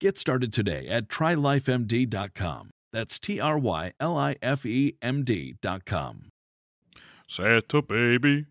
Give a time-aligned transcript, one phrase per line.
[0.00, 2.70] Get started today at trylifemd.com.
[2.92, 6.30] That's T R Y L I F E M D.com.
[7.26, 8.46] Santa baby,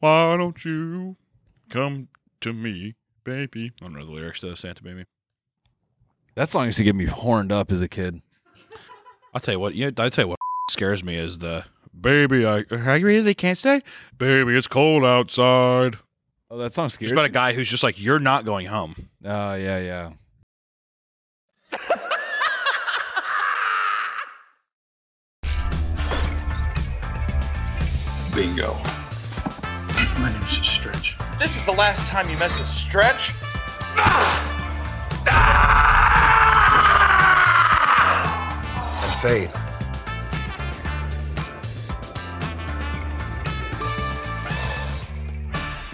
[0.00, 1.16] why don't you
[1.70, 2.08] come
[2.40, 3.72] to me, baby?
[3.80, 5.04] I don't know the lyrics to Santa baby.
[6.34, 8.20] That song used to get me horned up as a kid.
[9.32, 9.74] I'll tell you what.
[9.74, 10.38] Yeah, I tell you what
[10.70, 11.64] scares me is the
[11.98, 12.44] baby.
[12.46, 13.80] I are you really can't stay,
[14.18, 14.56] baby.
[14.56, 15.96] It's cold outside.
[16.50, 19.08] Oh, that song scared Just about a guy who's just like, you're not going home.
[19.24, 20.10] Oh, yeah, yeah.
[28.34, 28.74] Bingo.
[30.18, 31.16] My name is Stretch.
[31.38, 33.32] This is the last time you mess with Stretch.
[39.02, 39.50] And Fade.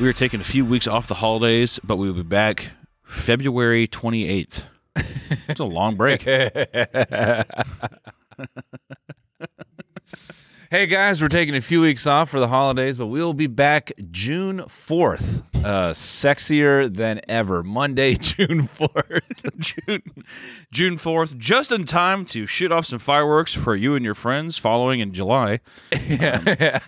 [0.01, 2.73] We are taking a few weeks off the holidays, but we will be back
[3.05, 4.65] February 28th.
[4.97, 6.27] It's a long break.
[10.73, 13.93] Hey guys, we're taking a few weeks off for the holidays, but we'll be back
[14.11, 15.43] June 4th.
[15.63, 17.63] Uh, sexier than ever.
[17.63, 19.58] Monday, June 4th.
[19.58, 20.03] June
[20.73, 24.57] June 4th, just in time to shoot off some fireworks for you and your friends
[24.57, 25.61] following in July.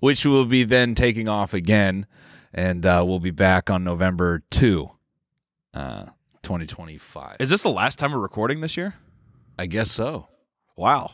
[0.00, 2.06] Which will be then taking off again.
[2.54, 4.90] And uh, we'll be back on November 2,
[5.74, 6.06] uh,
[6.46, 7.36] 2025.
[7.40, 8.94] Is this the last time we're recording this year?
[9.58, 10.28] I guess so.
[10.76, 11.10] Wow.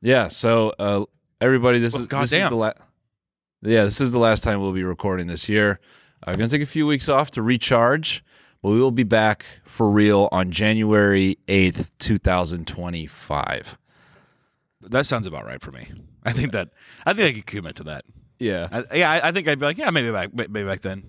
[0.00, 0.26] Yeah.
[0.26, 1.04] So, uh,
[1.40, 2.50] everybody, this Well, is this is goddamn.
[2.50, 2.72] the la-
[3.62, 5.78] yeah, this is the last time we'll be recording this year.
[6.24, 8.24] I'm gonna take a few weeks off to recharge,
[8.60, 13.78] but we will be back for real on January 8th, 2025.
[14.80, 15.92] That sounds about right for me.
[16.24, 16.70] I think that
[17.06, 18.04] I think I could commit to that.
[18.40, 18.66] Yeah.
[18.72, 21.08] I, yeah, I, I think I'd be like, yeah, maybe back, maybe back then.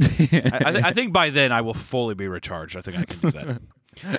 [0.00, 2.76] I, th- I think by then I will fully be recharged.
[2.76, 3.62] I think I can do that.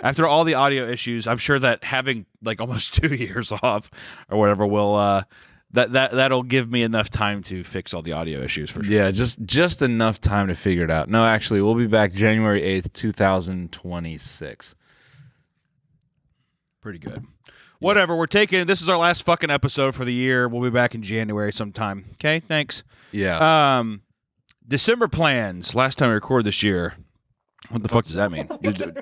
[0.04, 3.92] After all the audio issues, I'm sure that having like almost two years off
[4.30, 5.24] or whatever will uh,
[5.72, 8.94] that that that'll give me enough time to fix all the audio issues for sure.
[8.94, 11.10] Yeah, just just enough time to figure it out.
[11.10, 14.76] No, actually, we'll be back January 8th, 2026.
[16.82, 17.26] Pretty good.
[17.80, 20.48] Whatever, we're taking this is our last fucking episode for the year.
[20.48, 22.06] We'll be back in January sometime.
[22.14, 22.84] Okay, thanks.
[23.12, 23.78] Yeah.
[23.80, 24.02] Um,
[24.68, 25.76] December plans.
[25.76, 26.96] Last time we recorded this year.
[27.70, 28.48] What the fuck does that mean?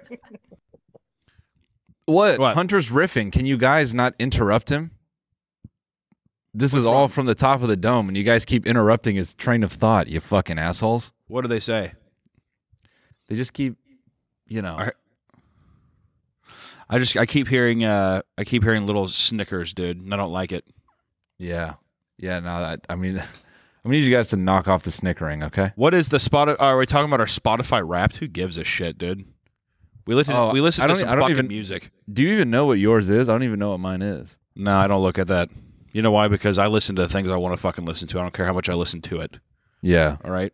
[2.05, 2.39] what?
[2.39, 2.55] what?
[2.55, 3.31] Hunter's riffing.
[3.31, 4.91] Can you guys not interrupt him?
[6.53, 9.33] This is all from the top of the dome, and you guys keep interrupting his
[9.33, 11.11] train of thought, you fucking assholes.
[11.27, 11.93] what do they say?
[13.27, 13.77] They just keep,
[14.47, 14.75] you know.
[14.77, 14.91] I-
[16.89, 20.33] I just I keep hearing uh I keep hearing little snickers, dude, and I don't
[20.33, 20.63] like it.
[21.39, 21.75] Yeah.
[22.19, 23.23] Yeah, no, I, I mean,
[23.85, 25.73] I need you guys to knock off the snickering, okay?
[25.75, 26.55] What is the spot?
[26.59, 28.17] Are we talking about our Spotify Wrapped?
[28.17, 29.25] Who gives a shit, dude?
[30.07, 30.35] We listen.
[30.35, 31.91] Oh, we listen to some fucking even- music.
[32.11, 33.29] Do you even know what yours is?
[33.29, 34.37] I don't even know what mine is.
[34.55, 35.49] No, I don't look at that.
[35.91, 36.27] You know why?
[36.27, 38.19] Because I listen to the things I want to fucking listen to.
[38.19, 39.39] I don't care how much I listen to it.
[39.81, 40.17] Yeah.
[40.23, 40.51] All right.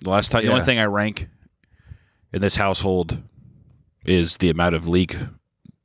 [0.00, 1.28] The last time, the only thing I rank
[2.32, 3.22] in this household
[4.04, 5.16] is the amount of league,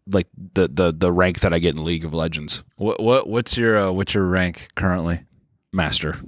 [0.07, 3.57] like the the the rank that I get in League of Legends What what what's
[3.57, 5.23] your uh, what's your rank currently?
[5.73, 6.19] Master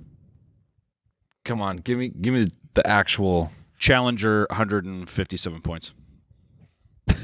[1.45, 3.51] Come on, give me give me the actual.
[3.77, 5.93] Challenger, 157 points.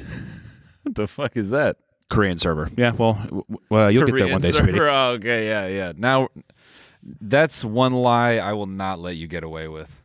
[0.83, 1.77] What the fuck is that?
[2.09, 2.69] Korean server.
[2.75, 4.79] Yeah, well, w- well you'll get there one day, Korean sweetie.
[4.89, 5.91] Oh, okay, yeah, yeah.
[5.95, 6.29] Now,
[7.21, 10.01] that's one lie I will not let you get away with.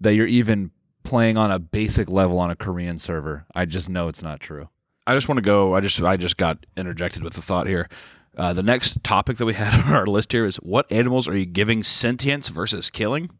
[0.00, 0.70] That you're even
[1.02, 3.44] playing on a basic level on a Korean server.
[3.54, 4.68] I just know it's not true.
[5.06, 5.74] I just want to go.
[5.74, 7.88] I just I just got interjected with the thought here.
[8.36, 11.36] Uh, the next topic that we had on our list here is what animals are
[11.36, 13.30] you giving sentience versus killing?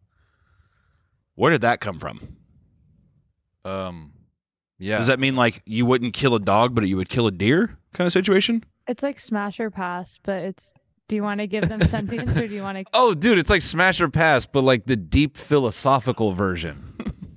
[1.35, 2.37] Where did that come from?
[3.65, 4.13] Um,
[4.79, 4.99] yeah.
[4.99, 7.79] Does that mean like you wouldn't kill a dog, but you would kill a deer
[7.93, 8.65] kind of situation?
[8.89, 10.75] It's like smash or pass, but it's.
[11.09, 12.85] Do you want to give them sentience or do you want to?
[12.95, 16.95] Oh, dude, it's like Smash or Pass, but like the deep philosophical version.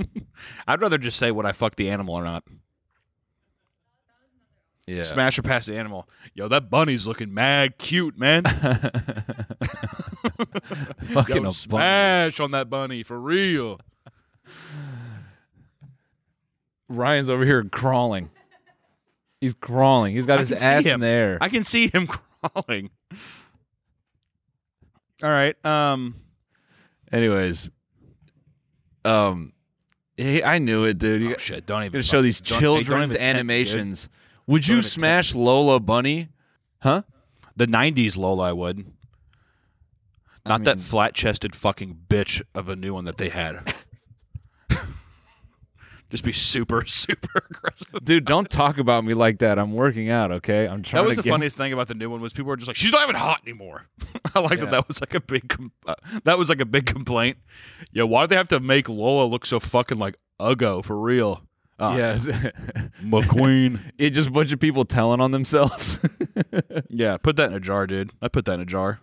[0.67, 2.43] I'd rather just say would I fuck the animal or not.
[4.87, 5.03] Yeah.
[5.03, 6.09] Smash or pass the animal.
[6.33, 8.43] Yo, that bunny's looking mad cute, man.
[11.01, 11.51] Fucking Yo, a bunny.
[11.51, 13.79] smash on that bunny for real.
[16.89, 18.29] Ryan's over here crawling.
[19.41, 20.15] He's crawling.
[20.15, 21.37] He's got I his ass in the air.
[21.41, 22.07] I can see him
[22.43, 22.89] crawling.
[25.21, 25.55] All right.
[25.65, 26.15] Um.
[27.11, 27.69] Anyways,
[29.05, 29.53] um,
[30.17, 31.21] hey, I knew it, dude.
[31.21, 31.65] You Oh, got- shit!
[31.65, 33.13] Don't even show these don't- hey, children's
[34.47, 34.67] even tempt me, dude.
[34.67, 34.67] animations.
[34.67, 36.29] Would you smash Lola Bunny?
[36.81, 37.03] Huh?
[37.55, 38.85] The '90s Lola, I would.
[40.45, 43.73] I Not that flat-chested fucking bitch of a new one that they had.
[46.09, 47.87] Just be super, super aggressive.
[48.03, 49.57] Dude, don't talk about me like that.
[49.57, 50.67] I'm working out, okay?
[50.67, 52.55] I'm trying That was the get funniest thing about the new one was people were
[52.57, 53.87] just like, "She's not even hot anymore."
[54.35, 54.65] I like Yeah.
[54.65, 54.71] that.
[54.71, 55.49] That was like a big.
[55.49, 57.37] Com- uh, that was like a big complaint.
[57.91, 61.41] Yo, why do they have to make Lola look so fucking like Uggo for real?
[61.79, 62.27] Uh, Yes.
[63.01, 63.79] McQueen.
[63.97, 65.99] it just a bunch of people telling on themselves.
[66.89, 68.11] yeah, put that in a jar, dude.
[68.21, 68.99] I put that in a jar.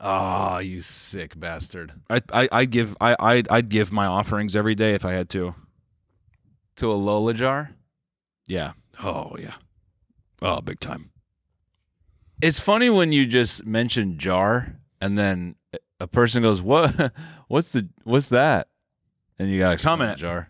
[0.00, 1.92] oh, you sick bastard.
[2.10, 5.28] I I I give I I'd, I'd give my offerings every day if I had
[5.30, 5.54] to.
[6.76, 7.70] To a Lola jar?
[8.46, 8.72] Yeah.
[9.02, 9.54] Oh yeah.
[10.42, 11.10] Oh, big time.
[12.42, 15.54] It's funny when you just mention jar and then
[16.00, 17.12] a person goes, "What?
[17.48, 17.88] What's the?
[18.02, 18.68] What's that?"
[19.38, 20.48] And you got to Comment jar.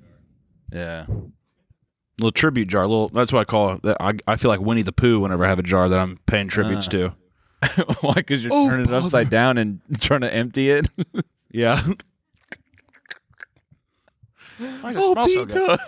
[0.74, 1.06] Yeah.
[2.18, 2.82] Little tribute jar.
[2.86, 3.08] Little.
[3.08, 3.96] That's what I call it.
[4.00, 6.48] I I feel like Winnie the Pooh whenever I have a jar that I'm paying
[6.48, 6.90] tributes Ah.
[6.90, 7.14] to.
[8.00, 8.14] Why?
[8.14, 10.88] Because you're Oh, turning it upside down and trying to empty it.
[11.50, 11.80] Yeah.
[14.58, 15.78] Why does it smell so good?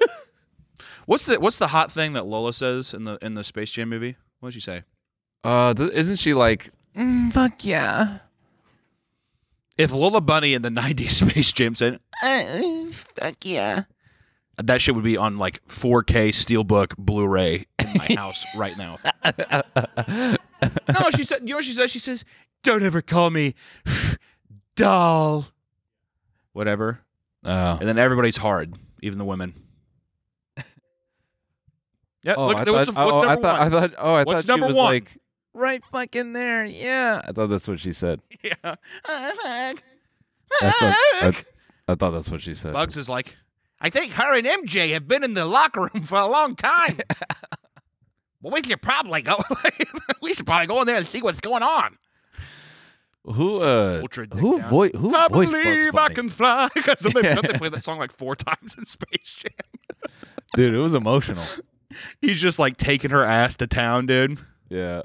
[1.06, 3.88] What's the What's the hot thing that Lola says in the in the Space Jam
[3.88, 4.16] movie?
[4.40, 4.82] What did she say?
[5.44, 6.70] Uh, th- isn't she like?
[6.96, 8.18] Mm, fuck yeah.
[9.78, 13.84] If Lola Bunny in the '90s Space Jam said, uh, "Fuck yeah,"
[14.58, 18.96] that shit would be on like 4K Steelbook Blu-ray in my house right now.
[20.88, 21.42] no, she said.
[21.42, 21.90] You know what she says?
[21.90, 22.24] She says,
[22.62, 23.54] "Don't ever call me
[24.76, 25.46] doll."
[26.52, 27.00] Whatever,
[27.44, 27.76] Oh.
[27.78, 29.52] and then everybody's hard, even the women.
[32.24, 33.66] Yeah, Oh, look, I what's, thought, what's oh, number I thought, one?
[33.66, 34.84] I thought, oh, I What's thought number she was one?
[34.94, 35.16] like,
[35.54, 37.20] right fucking there, yeah.
[37.24, 38.20] I thought that's what she said.
[38.42, 38.54] yeah.
[39.04, 39.82] I thought,
[40.60, 41.32] I,
[41.88, 42.72] I thought that's what she said.
[42.72, 43.36] Bugs is like,
[43.80, 46.98] I think her and MJ have been in the locker room for a long time.
[48.42, 49.36] well, we should probably go.
[50.22, 51.98] we should probably go in there and see what's going on.
[53.24, 54.70] Who, uh, who, down.
[54.70, 56.68] vo- who I voiced believe Bugs I can fly.
[56.72, 60.10] Because they, don't they play that song like four times in Space Jam?
[60.54, 61.42] Dude, it was emotional.
[62.20, 64.38] He's just like taking her ass to town, dude.
[64.68, 65.02] Yeah.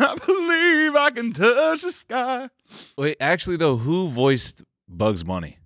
[0.00, 2.48] I believe I can touch the sky.
[2.98, 5.58] Wait, actually, though, who voiced Bugs Bunny?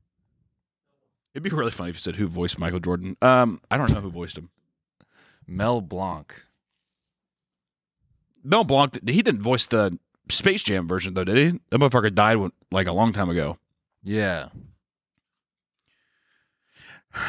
[1.37, 3.15] It'd be really funny if you said who voiced Michael Jordan.
[3.21, 4.49] Um, I don't know who voiced him.
[5.47, 6.47] Mel Blanc.
[8.43, 9.99] Mel Blanc, he didn't voice the
[10.31, 11.61] Space Jam version though, did he?
[11.69, 13.59] That motherfucker died when- like a long time ago.
[14.03, 14.49] Yeah.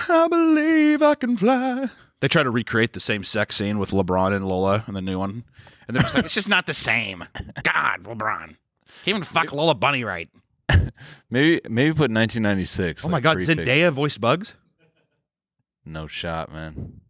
[0.07, 1.89] I believe I can fly.
[2.21, 5.19] They try to recreate the same sex scene with LeBron and Lola in the new
[5.19, 5.43] one,
[5.85, 7.25] and they're just like, it's just not the same.
[7.63, 8.55] God, LeBron,
[9.03, 10.29] he even fuck Lola Bunny right.
[11.29, 13.05] Maybe maybe put 1996.
[13.05, 13.37] Oh my God.
[13.37, 14.53] Zendaya voiced Bugs.
[15.85, 17.01] No shot, man.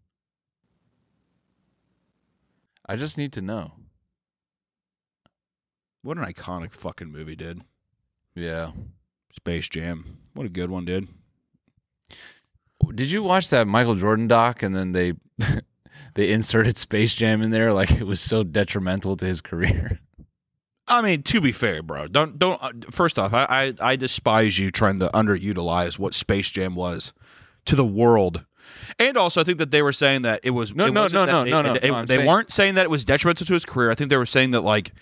[2.85, 3.73] I just need to know.
[6.03, 7.61] What an iconic fucking movie, dude.
[8.35, 8.71] Yeah.
[9.33, 10.19] Space Jam.
[10.33, 11.07] What a good one, dude.
[12.93, 15.13] Did you watch that Michael Jordan doc and then they
[16.13, 19.99] they inserted Space Jam in there like it was so detrimental to his career?
[20.87, 22.61] I mean, to be fair, bro, don't don't.
[22.61, 27.13] Uh, first off, I, I I despise you trying to underutilize what Space Jam was
[27.65, 28.45] to the world,
[28.97, 31.25] and also I think that they were saying that it was No, it no, no,
[31.25, 33.53] no, they, no, no, They, no, they saying- weren't saying that it was detrimental to
[33.53, 33.91] his career.
[33.91, 34.93] I think they were saying that like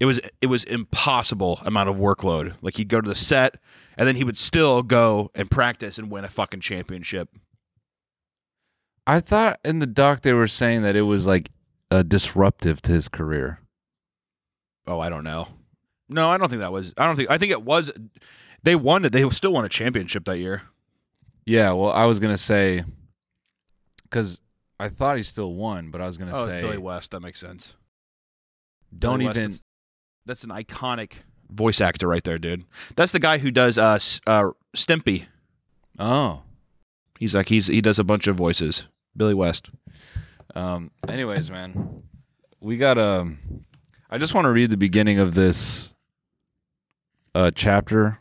[0.00, 2.54] it was it was impossible amount of workload.
[2.62, 3.56] Like he'd go to the set
[3.96, 7.28] and then he would still go and practice and win a fucking championship.
[9.06, 11.50] I thought in the doc they were saying that it was like
[11.90, 13.60] uh, disruptive to his career.
[14.88, 15.46] Oh, I don't know.
[16.08, 16.94] No, I don't think that was.
[16.96, 17.30] I don't think.
[17.30, 17.90] I think it was.
[18.62, 19.12] They won it.
[19.12, 20.62] They still won a championship that year.
[21.44, 22.84] Yeah, well, I was gonna say
[24.04, 24.40] because
[24.80, 27.10] I thought he still won, but I was gonna Oh, say Billy West.
[27.12, 27.74] That makes sense.
[28.98, 29.50] don't Billy West, even.
[29.50, 29.62] that's,
[30.26, 31.12] that's an iconic
[31.50, 32.64] voice actor right there, dude.
[32.96, 35.26] That's the guy who does uh, uh Stimpy.
[35.98, 36.42] Oh,
[37.18, 38.86] He's like he's he does a bunch of voices.
[39.16, 39.70] Billy West.
[40.54, 40.90] um.
[41.08, 42.02] Anyways, man,
[42.60, 43.38] we got um
[44.10, 45.92] I just want to read the beginning of this
[47.34, 48.18] uh chapter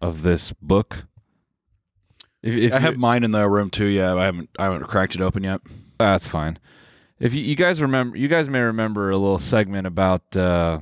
[0.00, 1.06] of this book.
[2.42, 3.86] If, if I have mine in the room too.
[3.86, 5.60] Yeah, I haven't I haven't cracked it open yet.
[5.98, 6.58] that's fine.
[7.18, 10.80] If you, you guys remember, you guys may remember a little segment about uh,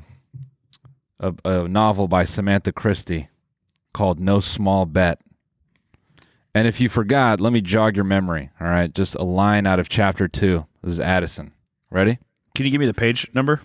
[1.20, 3.28] a, a novel by Samantha Christy
[3.92, 5.20] called "No Small Bet."
[6.54, 8.50] And if you forgot, let me jog your memory.
[8.60, 10.66] All right, just a line out of chapter two.
[10.82, 11.52] This is Addison.
[11.90, 12.18] Ready?
[12.54, 13.60] Can you give me the page number?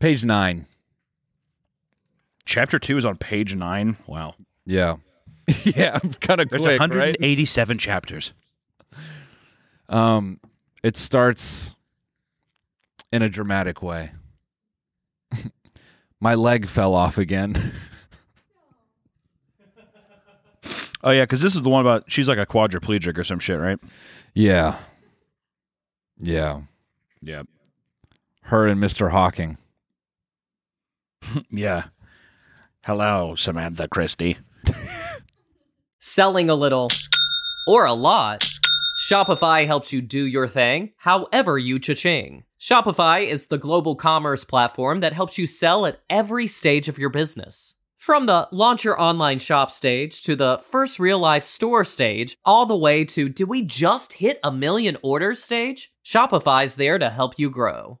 [0.00, 0.66] Page nine.
[2.46, 3.96] Chapter two is on page nine.
[4.06, 4.34] Wow.
[4.66, 4.96] Yeah.
[5.64, 6.90] yeah, I'm kind of There's quick, right?
[6.90, 8.32] 187 chapters.
[9.88, 10.40] Um,
[10.82, 11.74] it starts
[13.12, 14.12] in a dramatic way.
[16.20, 17.56] My leg fell off again.
[21.02, 23.58] Oh yeah, because this is the one about she's like a quadriplegic or some shit,
[23.58, 23.78] right?
[24.34, 24.76] yeah.
[26.18, 26.60] Yeah.
[27.22, 27.44] Yeah.
[28.42, 29.10] Her and Mr.
[29.10, 29.56] Hawking.
[31.50, 31.84] Yeah.
[32.84, 34.38] Hello, Samantha Christy.
[35.98, 36.88] selling a little
[37.66, 38.46] or a lot,
[39.08, 42.44] Shopify helps you do your thing however you cha-ching.
[42.58, 47.10] Shopify is the global commerce platform that helps you sell at every stage of your
[47.10, 47.74] business.
[47.96, 52.64] From the launch your online shop stage to the first real life store stage, all
[52.64, 55.92] the way to do we just hit a million orders stage?
[56.04, 58.00] Shopify's there to help you grow.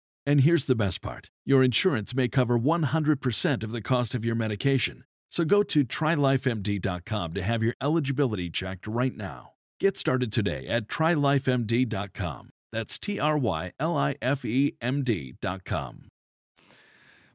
[0.25, 4.35] And here's the best part your insurance may cover 100% of the cost of your
[4.35, 5.03] medication.
[5.29, 9.53] So go to trylifemd.com to have your eligibility checked right now.
[9.79, 12.49] Get started today at trylifemd.com.
[12.71, 16.09] That's T R Y L I F E M D.com.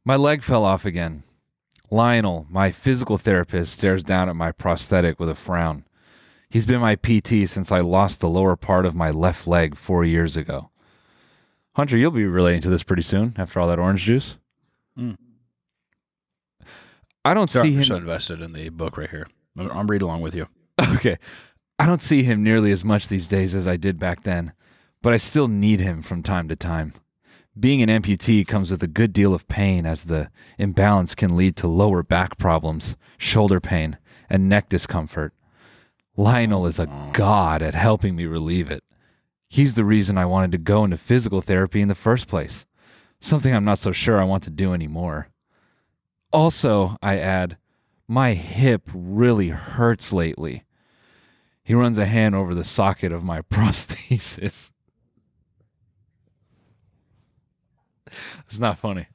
[0.05, 1.25] My leg fell off again.
[1.90, 5.85] Lionel, my physical therapist, stares down at my prosthetic with a frown.
[6.49, 10.05] He's been my PT since I lost the lower part of my left leg four
[10.05, 10.71] years ago.
[11.76, 14.38] Hunter, you'll be relating to this pretty soon after all that orange juice.
[14.99, 15.16] Mm.
[17.23, 17.85] I don't So, see him.
[17.85, 19.26] so invested in the book right here.
[19.59, 20.49] I'm, I'm reading along with you.
[20.97, 21.16] Okay.
[21.78, 24.54] I don't see him nearly as much these days as I did back then,
[25.02, 26.95] but I still need him from time to time.
[27.59, 31.56] Being an amputee comes with a good deal of pain as the imbalance can lead
[31.56, 33.99] to lower back problems, shoulder pain,
[34.30, 35.35] and neck discomfort.
[36.16, 38.83] Lionel is a god at helping me relieve it.
[39.56, 42.66] He's the reason I wanted to go into physical therapy in the first place,
[43.20, 45.28] something I'm not so sure I want to do anymore.
[46.30, 47.56] Also, I add,
[48.06, 50.64] my hip really hurts lately.
[51.64, 54.72] He runs a hand over the socket of my prosthesis.
[58.06, 59.06] it's not funny.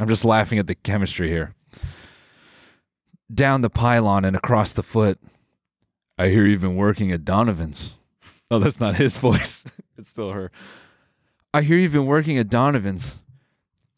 [0.00, 1.54] I'm just laughing at the chemistry here.
[3.34, 5.18] Down the pylon and across the foot.
[6.18, 7.94] I hear you've been working at Donovan's.
[8.52, 9.64] Oh, that's not his voice.
[9.96, 10.52] it's still her.
[11.54, 13.16] I hear you've been working at Donovan's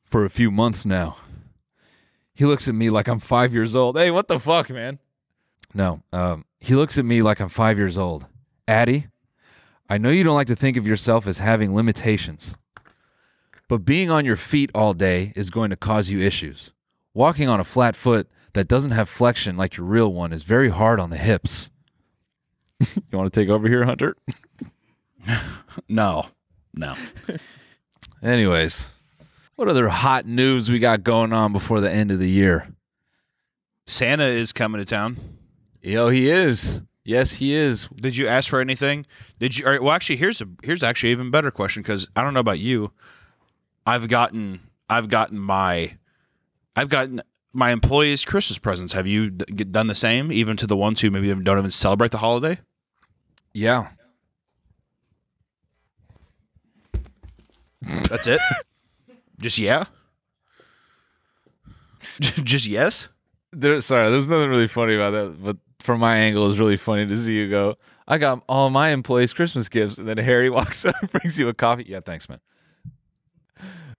[0.05, 1.17] for a few months now.
[2.35, 3.97] He looks at me like I'm five years old.
[3.97, 5.01] Hey, what the fuck, man?
[5.75, 6.03] No.
[6.13, 8.27] Um, he looks at me like I'm five years old.
[8.69, 9.09] Addie,
[9.89, 12.55] I know you don't like to think of yourself as having limitations,
[13.69, 16.73] but being on your feet all day is going to cause you issues.
[17.13, 20.71] Walking on a flat foot that doesn't have flexion like your real one is very
[20.71, 21.71] hard on the hips.
[23.11, 24.17] you want to take over here, Hunter?
[25.89, 26.27] No,
[26.73, 26.95] no.
[28.23, 28.93] Anyways,
[29.57, 32.69] what other hot news we got going on before the end of the year?
[33.87, 35.17] Santa is coming to town.
[35.83, 36.81] Yo, he is.
[37.05, 37.89] Yes, he is.
[37.97, 39.05] Did you ask for anything?
[39.39, 39.67] Did you?
[39.67, 42.35] All right, well, actually, here's a here's actually an even better question because I don't
[42.35, 42.93] know about you.
[43.85, 45.97] I've gotten I've gotten my
[46.77, 47.21] I've gotten
[47.55, 48.93] my employees' Christmas presents.
[48.93, 52.11] Have you d- done the same, even to the ones who maybe don't even celebrate
[52.11, 52.59] the holiday?
[53.53, 53.89] Yeah.
[58.09, 58.41] That's it.
[59.41, 59.85] Just yeah.
[62.21, 63.09] Just yes.
[63.53, 67.07] There, sorry, there's nothing really funny about that, but from my angle, it's really funny
[67.07, 67.77] to see you go.
[68.09, 71.55] I got all my employees Christmas gifts, and then Harry walks up, brings you a
[71.55, 71.85] coffee.
[71.87, 72.41] Yeah, thanks, man.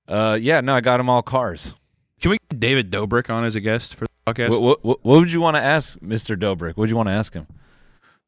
[0.08, 1.74] Uh, yeah, no, I got them all cars.
[2.22, 4.50] Can we get David Dobrik on as a guest for the podcast?
[4.50, 6.38] What, what, what, would you want to ask Mr.
[6.38, 6.70] Dobrik?
[6.70, 7.48] What would you want to ask him?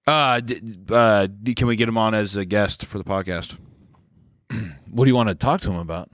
[0.05, 3.57] Uh, d- uh, d- can we get him on as a guest for the podcast?
[4.89, 6.09] What do you want to talk to him about?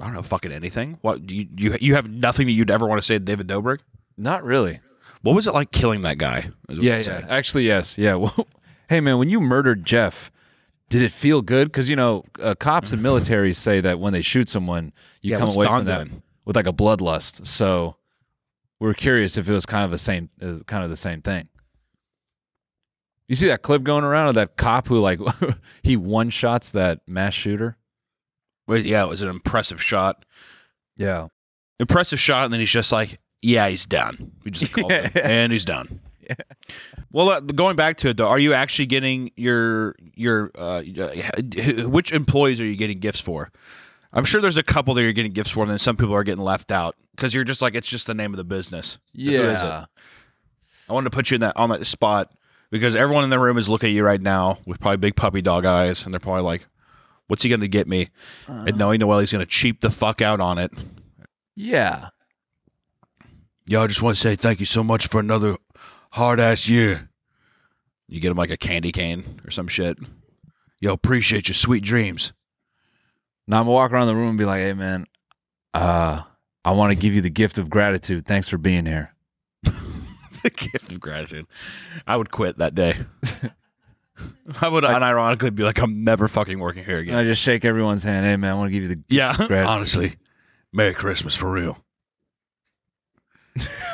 [0.00, 0.98] I don't know, fucking anything.
[1.02, 3.46] What do you you you have nothing that you'd ever want to say to David
[3.46, 3.80] Dobrik?
[4.16, 4.80] Not really.
[5.22, 6.50] What was it like killing that guy?
[6.70, 7.02] Yeah, yeah.
[7.02, 7.24] say.
[7.28, 7.98] Actually, yes.
[7.98, 8.14] Yeah.
[8.20, 8.46] Well,
[8.88, 10.32] hey, man, when you murdered Jeff,
[10.88, 11.68] did it feel good?
[11.68, 15.38] Because you know, uh, cops and military say that when they shoot someone, you Yeah,
[15.38, 16.22] come away from that doing?
[16.44, 17.46] With like a bloodlust.
[17.46, 17.96] So
[18.78, 21.22] we are curious if it was kind of the same, uh, kind of the same
[21.22, 21.48] thing.
[23.28, 25.20] You see that clip going around of that cop who like
[25.82, 27.76] he one shots that mass shooter?
[28.66, 30.24] Wait, yeah, it was an impressive shot.
[30.96, 31.28] Yeah.
[31.78, 35.50] Impressive shot, and then he's just like, "Yeah, he's done." We just called him, and
[35.52, 36.00] he's done.
[37.12, 41.88] Well, uh, going back to it though, are you actually getting your your uh, uh,
[41.88, 43.50] which employees are you getting gifts for?
[44.12, 46.24] I'm sure there's a couple that you're getting gifts for, and then some people are
[46.24, 48.98] getting left out because you're just like it's just the name of the business.
[49.14, 49.66] Who is it?
[49.66, 49.84] Yeah.
[50.88, 52.32] I wanted to put you in that on that spot
[52.70, 55.42] because everyone in the room is looking at you right now with probably big puppy
[55.42, 56.66] dog eyes, and they're probably like,
[57.28, 58.08] "What's he going to get me?"
[58.48, 58.64] Uh-huh.
[58.66, 60.72] And knowing well he's going to cheap the fuck out on it.
[61.54, 62.08] Yeah.
[63.66, 65.56] Yo, I just want to say thank you so much for another
[66.12, 67.10] hard ass year.
[68.08, 69.96] You get him like a candy cane or some shit.
[70.80, 72.32] Yo, appreciate your sweet dreams.
[73.50, 75.06] Now I'm gonna walk around the room and be like, "Hey, man,
[75.74, 76.22] uh,
[76.64, 78.24] I want to give you the gift of gratitude.
[78.24, 79.12] Thanks for being here."
[79.64, 81.46] the gift of gratitude.
[82.06, 82.94] I would quit that day.
[84.60, 88.04] I would unironically be like, I'm never fucking working here again." I just shake everyone's
[88.04, 88.24] hand.
[88.24, 89.66] Hey, man, I want to give you the Yeah, Gratitude.
[89.66, 90.16] honestly,
[90.72, 91.76] Merry Christmas for real.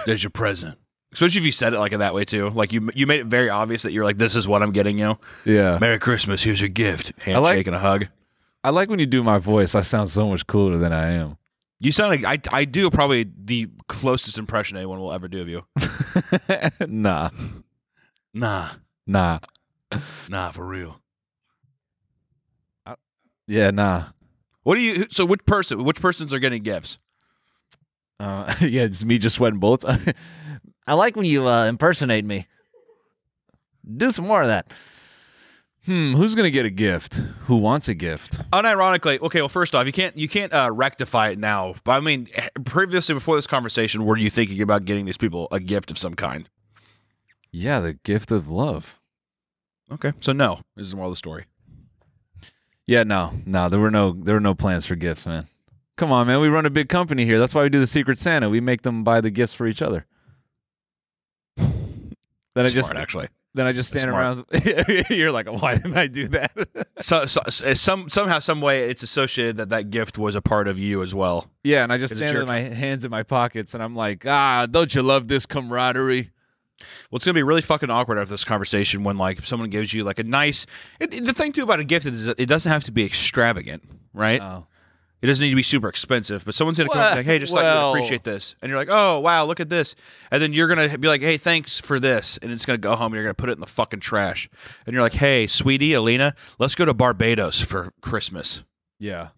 [0.05, 0.77] There's your present.
[1.14, 2.51] Especially if you said it like in that way too.
[2.51, 4.99] Like you, you made it very obvious that you're like, this is what I'm getting
[4.99, 5.19] you.
[5.47, 5.79] yeah.
[5.81, 6.42] Merry Christmas.
[6.42, 7.12] Here's your gift.
[7.23, 8.09] Handshake like- and a hug.
[8.64, 9.75] I like when you do my voice.
[9.75, 11.37] I sound so much cooler than I am.
[11.81, 15.49] You sound like I, I do probably the closest impression anyone will ever do of
[15.49, 15.64] you.
[16.88, 17.31] nah,
[18.35, 18.71] Nah,
[19.07, 19.38] nah,
[20.29, 21.01] nah, for real.
[23.47, 24.07] yeah, nah.
[24.62, 25.07] What do you?
[25.11, 25.85] So which person?
[25.85, 26.99] Which persons are getting gifts?
[28.19, 29.85] Uh, yeah, it's me just sweating bullets.
[30.87, 32.47] I like when you uh, impersonate me.
[33.97, 34.73] Do some more of that.
[35.87, 37.14] Hmm, who's gonna get a gift?
[37.44, 38.38] Who wants a gift?
[38.51, 39.40] Unironically, okay.
[39.40, 41.77] Well, first off, you can't you can't uh, rectify it now.
[41.85, 42.27] But I mean,
[42.64, 46.14] previously before this conversation, were you thinking about getting these people a gift of some
[46.14, 46.49] kind?
[47.53, 48.99] Yeah, the gift of love.
[49.92, 51.44] Okay, so no, this is the moral of the story.
[52.87, 55.46] Yeah, no, no, there were no there were no plans for gifts, man.
[55.96, 56.40] Come on, man.
[56.40, 57.38] We run a big company here.
[57.38, 58.51] That's why we do the Secret Santa.
[58.51, 60.05] We make them buy the gifts for each other.
[61.57, 63.29] Then I just actually.
[63.57, 64.45] Then I just stand around.
[65.11, 66.53] You're like, why didn't I do that?
[66.99, 67.42] So, so
[67.75, 71.14] some somehow, some way, it's associated that that gift was a part of you as
[71.14, 71.51] well.
[71.62, 74.66] yeah, and I just stand with my hands in my pockets, and I'm like, ah,
[74.71, 76.31] don't you love this camaraderie?
[77.11, 80.05] Well, it's gonna be really fucking awkward after this conversation when like someone gives you
[80.05, 80.64] like a nice.
[81.01, 83.83] It, it- the thing too about a gift is it doesn't have to be extravagant,
[84.14, 84.40] right?
[84.40, 84.66] Oh,
[85.27, 87.27] It doesn't need to be super expensive, but someone's gonna come up and be like,
[87.27, 89.97] "Hey, just like Well- appreciate this," and you're like, "Oh, wow, look at this,"
[90.31, 93.07] and then you're gonna be like, "Hey, thanks for this," and it's gonna go home
[93.07, 94.49] and you're gonna put it in the fucking trash,
[94.87, 98.62] and you're like, "Hey, sweetie, Alina, let's go to Barbados for Christmas."
[99.01, 99.31] yeah,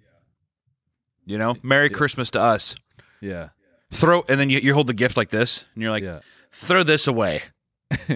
[1.25, 2.75] You know, Merry Christmas to us.
[3.23, 3.49] yeah,
[3.91, 6.21] Throw, and then you, you hold the gift like this, and you're like, yeah.
[6.53, 7.45] "Throw this away."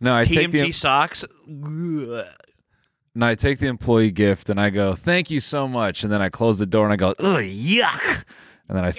[0.00, 1.24] no, I take the socks.
[3.18, 3.22] Ugh.
[3.22, 6.22] and I take the employee gift and I go, "Thank you so much," and then
[6.22, 8.24] I close the door and I go, "Ugh, yuck,"
[8.68, 8.92] and then I,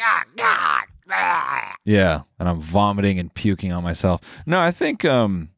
[1.85, 4.43] yeah, and I'm vomiting and puking on myself.
[4.45, 5.49] No, I think, um,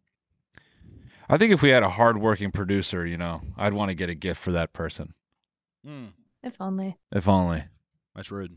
[1.29, 4.15] I think if we had a hardworking producer, you know, I'd want to get a
[4.15, 5.13] gift for that person,
[6.43, 6.97] If only.
[7.11, 7.63] if only.
[8.15, 8.55] That's rude.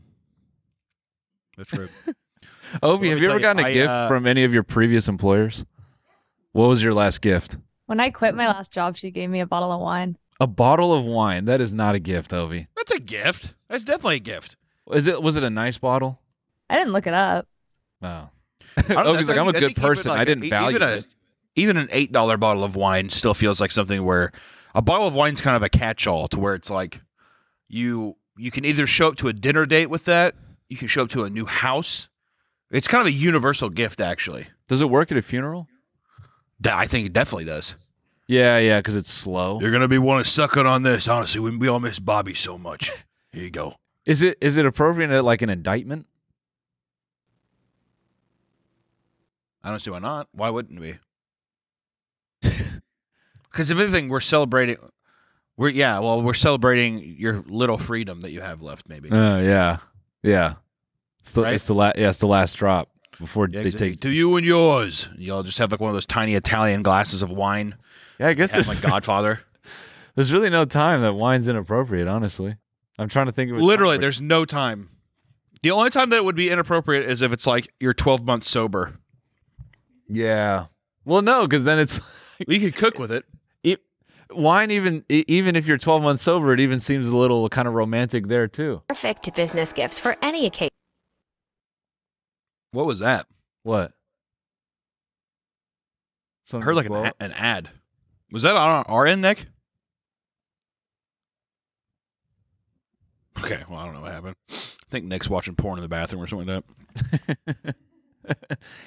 [1.57, 1.89] That's rude.
[2.81, 4.53] Ovi, Well, have you tell ever you, gotten a I, gift uh, from any of
[4.53, 5.65] your previous employers?
[6.51, 7.57] What was your last gift?
[7.87, 10.17] When I quit my last job, she gave me a bottle of wine.
[10.39, 11.45] A bottle of wine.
[11.45, 12.67] That is not a gift, Ovi.
[12.75, 13.53] That's a gift.
[13.69, 14.57] That's definitely a gift.
[14.91, 15.21] Is it?
[15.21, 16.19] Was it a nice bottle?
[16.69, 17.47] I didn't look it up.
[18.01, 18.29] No.
[18.77, 20.09] I don't- Ovi's like, I I'm a good person.
[20.09, 21.07] like I a- didn't e- value even a, it.
[21.55, 24.31] Even an eight dollar bottle of wine still feels like something where
[24.73, 26.99] a bottle of wine's kind of a catch all to where it's like
[27.69, 30.35] you you can either show up to a dinner date with that,
[30.67, 32.09] you can show up to a new house.
[32.71, 34.47] It's kind of a universal gift, actually.
[34.67, 35.67] Does it work at a funeral?
[36.61, 37.75] That I think it definitely does.
[38.27, 39.59] Yeah, yeah, because it's slow.
[39.61, 41.07] You're gonna be wanting to suck it on this.
[41.07, 42.89] Honestly, we, we all miss Bobby so much.
[43.31, 43.75] Here you go.
[44.07, 46.07] Is it is it appropriate at like an indictment?
[49.63, 50.27] I don't see why not.
[50.31, 50.97] Why wouldn't we?
[53.51, 54.75] Because if anything, we're celebrating.
[55.55, 55.99] We're yeah.
[55.99, 58.89] Well, we're celebrating your little freedom that you have left.
[58.89, 59.09] Maybe.
[59.09, 59.77] Uh, yeah,
[60.23, 60.55] yeah.
[61.21, 61.53] It's the Right?
[61.53, 62.89] it's the la- yeah, it's the last drop
[63.19, 63.91] before Yeah, they exactly.
[63.91, 64.01] take.
[64.01, 65.09] to you and yours.
[65.17, 67.75] Y'all just have like one of those tiny Italian glasses of wine.
[68.19, 69.41] Yeah, I guess Have there's, my Godfather.
[70.15, 72.07] there's really no time that wine's inappropriate.
[72.07, 72.55] Honestly,
[72.97, 73.61] I'm trying to think of it.
[73.61, 74.89] Literally, there's no time.
[75.61, 78.49] The only time that it would be inappropriate is if it's like you're 12 months
[78.49, 78.97] sober.
[80.07, 80.65] yeah.
[81.05, 81.99] Well, no, because then it's
[82.47, 83.25] We could cook with it.
[83.63, 83.79] it,
[84.31, 84.71] wine.
[84.71, 88.27] Even even if you're 12 months sober, it even seems a little kind of romantic
[88.27, 88.81] there too.
[88.89, 90.71] Perfect business gifts for any occasion.
[92.75, 93.25] What was that?
[93.63, 93.93] What?
[96.53, 97.69] I heard like an, an ad.
[98.33, 99.45] Was that on our end, Nick?
[103.39, 104.35] Okay, well, I don't know what happened.
[104.51, 104.53] I
[104.89, 106.63] think Nick's watching porn in the bathroom or something like
[107.55, 107.75] that.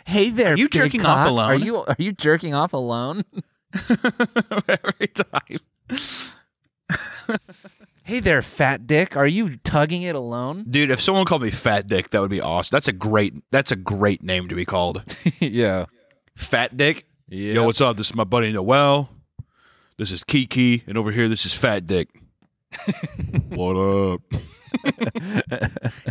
[0.05, 1.51] Hey there, Are you jerking off alone?
[1.53, 3.23] Are you are you jerking off alone?
[4.69, 5.61] Every time.
[8.09, 9.19] hey there, fat dick.
[9.19, 10.65] Are you tugging it alone?
[10.71, 12.75] Dude, if someone called me Fat Dick, that would be awesome.
[12.75, 15.05] That's a great that's a great name to be called.
[15.41, 15.85] yeah.
[16.35, 17.05] Fat Dick.
[17.29, 17.55] Yeah.
[17.55, 17.99] Yo, what's up?
[17.99, 19.11] This is my buddy Noel.
[19.99, 22.09] This is Kiki, and over here, this is Fat Dick.
[23.49, 24.23] what up?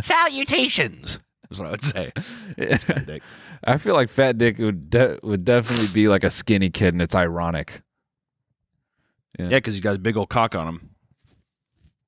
[0.00, 1.18] Salutations.
[1.48, 2.12] That's what I would say.
[2.56, 3.22] It's Fat Dick.
[3.64, 7.02] I feel like fat dick would de- would definitely be like a skinny kid, and
[7.02, 7.80] it's ironic.
[9.36, 10.90] Yeah, because he got a big old cock on him.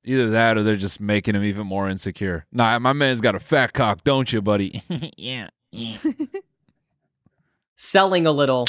[0.05, 2.47] Either that, or they're just making him even more insecure.
[2.53, 4.83] Nah, my man's got a fat cock, don't you, buddy?
[5.17, 5.49] yeah.
[7.77, 8.67] Selling a little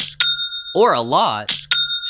[0.75, 1.55] or a lot,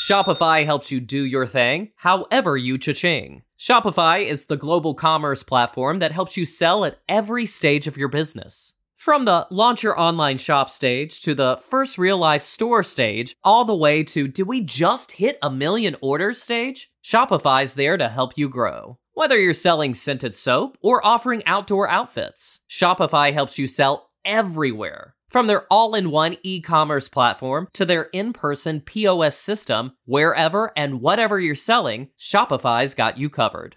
[0.08, 3.42] Shopify helps you do your thing however you cha-ching.
[3.58, 8.08] Shopify is the global commerce platform that helps you sell at every stage of your
[8.08, 8.74] business.
[8.96, 13.64] From the launch your online shop stage to the first real life store stage, all
[13.64, 16.90] the way to do we just hit a million orders stage?
[17.04, 18.98] Shopify's there to help you grow.
[19.14, 25.14] Whether you're selling scented soap or offering outdoor outfits, Shopify helps you sell everywhere.
[25.28, 30.72] From their all in one e commerce platform to their in person POS system, wherever
[30.76, 33.76] and whatever you're selling, Shopify's got you covered.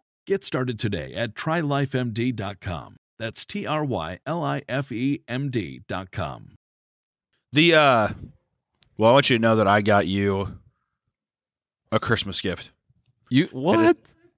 [0.27, 2.97] Get started today at trylifemd.com.
[3.17, 6.55] That's T R Y L I F E M D.com.
[7.53, 8.07] The uh
[8.97, 10.59] well, I want you to know that I got you
[11.91, 12.71] a Christmas gift.
[13.29, 13.97] You what?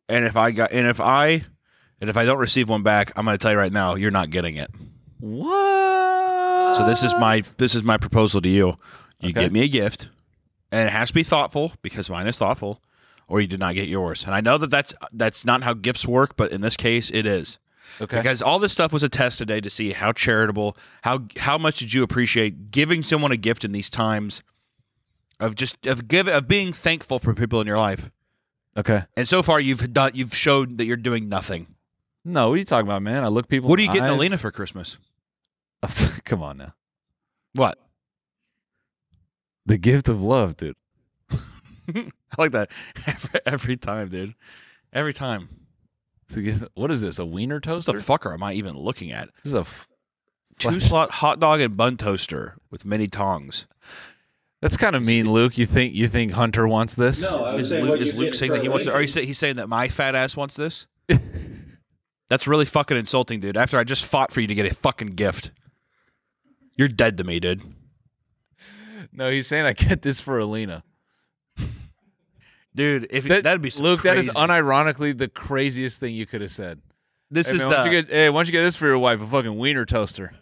[0.09, 1.43] And if I got and if I
[2.01, 4.11] and if I don't receive one back, I'm going to tell you right now, you're
[4.11, 4.69] not getting it.
[5.19, 6.77] What?
[6.77, 8.77] So this is my this is my proposal to you.
[9.19, 9.43] You Okay.
[9.43, 10.09] get me a gift,
[10.71, 12.81] and it has to be thoughtful because mine is thoughtful,
[13.33, 14.25] or you did not get yours.
[14.25, 17.25] And I know that that's that's not how gifts work, but in this case, it
[17.25, 17.57] is.
[17.99, 18.17] Okay.
[18.17, 21.79] Because all this stuff was a test today to see how charitable, how how much
[21.79, 24.43] did you appreciate giving someone a gift in these times
[25.39, 28.11] of just of give of being thankful for people in your life.
[28.77, 29.03] Okay.
[29.17, 31.65] And so far, you've done you've showed that you're doing nothing.
[32.23, 33.23] No, what are you talking about, man?
[33.23, 33.67] I look people.
[33.67, 34.99] What are you getting Alina for Christmas?
[36.23, 36.75] Come on now.
[37.53, 37.79] What?
[39.65, 40.75] The gift of love, dude.
[41.95, 42.69] I like that
[43.07, 44.33] every, every time, dude.
[44.91, 45.49] Every time.
[46.27, 47.19] So guess- what is this?
[47.19, 47.93] A wiener What toaster?
[47.93, 49.29] the fucker am I even looking at?
[49.43, 49.59] This is a.
[49.59, 49.87] F-
[50.59, 53.65] Two slot hot dog and bun toaster with many tongs.
[54.61, 55.57] That's kind of mean, Luke.
[55.57, 57.23] You think you think Hunter wants this?
[57.23, 58.93] No, I Is Luke, is Luke saying that he wants to?
[58.93, 60.85] Are you say, he's saying that my fat ass wants this?
[62.29, 63.57] That's really fucking insulting, dude.
[63.57, 65.51] After I just fought for you to get a fucking gift,
[66.77, 67.63] you're dead to me, dude.
[69.11, 70.83] No, he's saying I get this for Alina.
[72.75, 74.01] Dude, if That, that'd be some Luke.
[74.03, 76.81] That is unironically the craziest thing you could have said.
[77.29, 77.75] This Hey, is man, the.
[77.77, 79.21] why don't you get, hey, why don't you get this for your wife?
[79.21, 80.33] A fucking wiener toaster.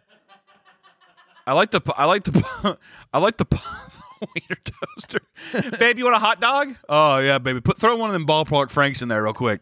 [1.48, 1.82] I like the.
[1.98, 2.78] I like the.
[3.14, 3.46] I like the.
[4.36, 5.20] Wiener toaster,
[5.80, 5.98] babe.
[5.98, 6.76] You want a hot dog?
[6.88, 7.60] Oh yeah, baby.
[7.60, 9.62] Put throw one of them ballpark franks in there real quick.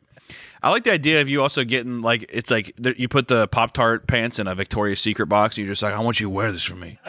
[0.61, 3.71] I like the idea of you also getting like it's like you put the Pop
[3.71, 5.55] Tart pants in a Victoria's Secret box.
[5.57, 6.99] And you're just like, I want you to wear this for me.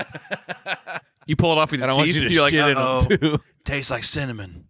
[1.26, 2.14] you pull it off with And your I want teeth.
[2.14, 3.38] you to and you're like, in "Uh-oh, them too.
[3.64, 4.66] tastes like cinnamon.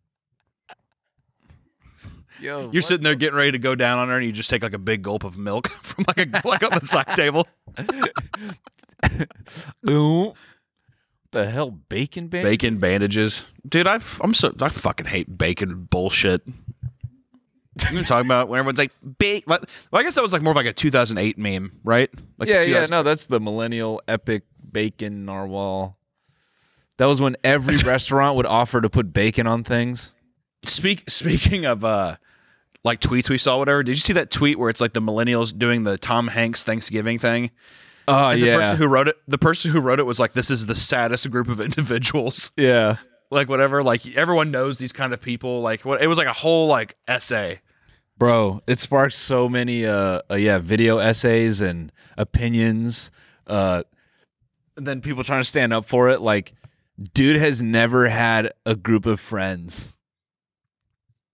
[2.41, 4.63] Yo, You're sitting there getting ready to go down on her, and you just take
[4.63, 7.47] like a big gulp of milk from like a like on the side table.
[9.89, 10.33] Ooh.
[11.33, 12.45] the hell, bacon band?
[12.45, 13.87] Bacon bandages, dude.
[13.87, 16.43] I've I'm so I fucking hate bacon bullshit.
[17.91, 19.45] You know talking about when everyone's like, bake.
[19.47, 19.61] Well,
[19.93, 22.11] I guess that was like more of like a 2008 meme, right?
[22.39, 22.87] Like yeah, yeah.
[22.91, 25.97] No, that's the millennial epic bacon narwhal.
[26.99, 30.15] That was when every restaurant would offer to put bacon on things.
[30.65, 32.17] Speak speaking of uh
[32.85, 33.83] like tweets we saw, whatever.
[33.83, 37.19] Did you see that tweet where it's like the millennials doing the Tom Hanks Thanksgiving
[37.19, 37.51] thing?
[38.09, 40.51] Oh the yeah, person who wrote it, the person who wrote it was like, "This
[40.51, 42.97] is the saddest group of individuals." yeah.
[43.31, 43.83] like whatever.
[43.83, 45.61] Like everyone knows these kind of people.
[45.61, 46.03] Like what?
[46.03, 47.61] It was like a whole like essay.
[48.19, 53.11] Bro, it sparked so many uh, uh yeah, video essays and opinions.
[53.47, 53.83] Uh
[54.77, 56.55] and then people trying to stand up for it like
[57.15, 59.95] dude has never had a group of friends.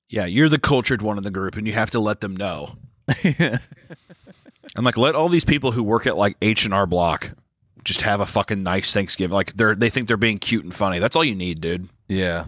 [0.09, 2.77] Yeah, you're the cultured one in the group, and you have to let them know.
[4.77, 7.31] I'm like, let all these people who work at like H and R Block
[7.85, 9.35] just have a fucking nice Thanksgiving.
[9.35, 10.99] Like they're they think they're being cute and funny.
[10.99, 11.89] That's all you need, dude.
[12.09, 12.45] yeah.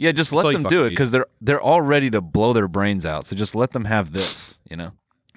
[0.00, 3.04] Yeah, just let them do it cuz they're they're all ready to blow their brains
[3.04, 3.26] out.
[3.26, 4.92] So just let them have this, you know.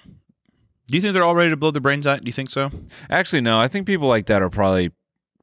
[0.06, 2.20] Do you think they're all ready to blow their brains out?
[2.22, 2.70] Do you think so?
[3.10, 3.60] Actually, no.
[3.60, 4.92] I think people like that are probably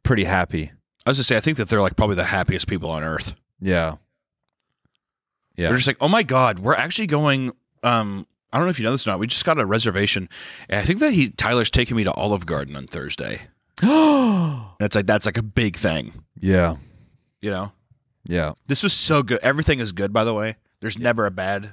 [0.05, 0.71] pretty happy.
[1.05, 3.35] I was gonna say, I think that they're like probably the happiest people on earth.
[3.61, 3.97] Yeah.
[5.59, 5.69] Yeah.
[5.69, 7.51] They're just like, oh my god, we're actually going.
[7.83, 9.19] Um, I don't know if you know this or not.
[9.19, 10.29] We just got a reservation,
[10.69, 13.43] and I think that he Tyler's taking me to Olive Garden on Thursday.
[13.83, 16.77] And it's like that's like a big thing, yeah.
[17.41, 17.73] you know.
[18.29, 18.53] Yeah.
[18.69, 19.41] This was so good.
[19.43, 20.55] Everything is good, by the way.
[20.81, 21.73] There's never a bad.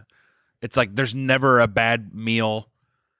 [0.59, 2.67] It's like there's never a bad meal.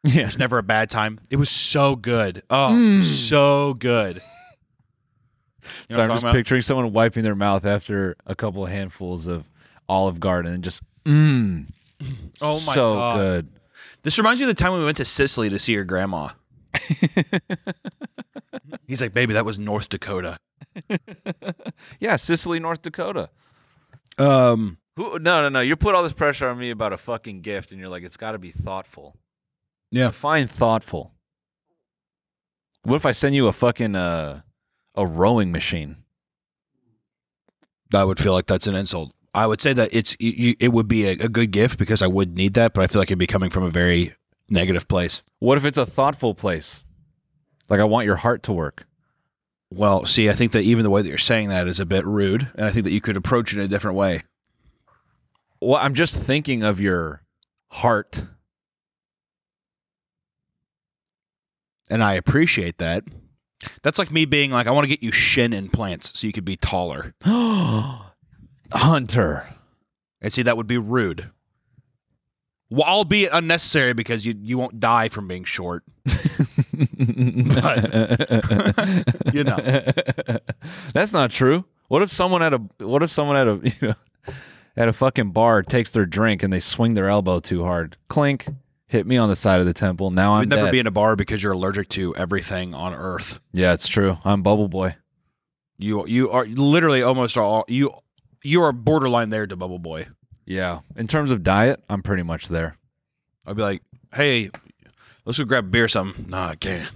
[0.04, 0.24] Yeah.
[0.24, 1.20] There's never a bad time.
[1.30, 2.42] It was so good.
[2.50, 4.22] Oh, so good.
[5.90, 6.34] You know So I'm I'm just about?
[6.34, 9.50] picturing someone wiping their mouth after a couple of handfuls of
[9.88, 11.68] Olive Garden and just mmm.
[12.42, 13.18] Oh my so God.
[13.18, 13.50] good.
[14.04, 16.30] This reminds me of the time when we went to Sicily to see your grandma.
[18.88, 20.38] He's like, baby, that was North Dakota.
[22.00, 23.30] Yeah, Sicily, North Dakota.
[24.18, 25.60] Um, Who, no, no, no.
[25.60, 28.18] You put all this pressure on me about a fucking gift, and you're like, it's
[28.18, 29.16] got to be thoughtful.
[29.92, 30.08] Yeah.
[30.08, 31.14] Define thoughtful.
[32.84, 34.42] What if I send you a fucking uh,
[34.96, 35.98] a rowing machine?
[37.94, 39.15] I would feel like that's an insult.
[39.36, 42.36] I would say that it's it would be a, a good gift because I would
[42.36, 44.16] need that, but I feel like it'd be coming from a very
[44.50, 45.24] negative place.
[45.40, 46.86] What if it's a thoughtful place?
[47.68, 48.88] Like I want your heart to work.
[49.70, 52.06] Well, see, I think that even the way that you're saying that is a bit
[52.06, 54.24] rude, and I think that you could approach it in a different way.
[55.60, 57.22] Well, I'm just thinking of your
[57.68, 58.24] heart.
[61.90, 63.04] And I appreciate that.
[63.84, 66.46] That's like me being like, I want to get you shin implants so you could
[66.46, 67.14] be taller.
[68.76, 69.48] Hunter.
[70.22, 71.30] And see, that would be rude.
[72.70, 75.84] Well, albeit unnecessary because you you won't die from being short.
[76.04, 76.14] but
[79.34, 79.58] you know,
[80.94, 81.66] That's not true.
[81.88, 84.34] What if someone at a what if someone at a you know
[84.78, 87.98] at a fucking bar takes their drink and they swing their elbow too hard?
[88.08, 88.48] Clink,
[88.88, 90.10] hit me on the side of the temple.
[90.10, 90.72] Now I'm you'd never dead.
[90.72, 93.40] be in a bar because you're allergic to everything on earth.
[93.54, 94.18] yeah, it's true.
[94.26, 94.96] I'm Bubble Boy.
[95.78, 97.92] You you are literally almost all you
[98.46, 100.08] you are borderline there to Bubble Boy.
[100.46, 100.80] Yeah.
[100.96, 102.78] In terms of diet, I'm pretty much there.
[103.46, 103.82] I'd be like,
[104.14, 104.52] hey,
[105.26, 106.30] let's go grab a beer or something.
[106.30, 106.90] Nah, I can't.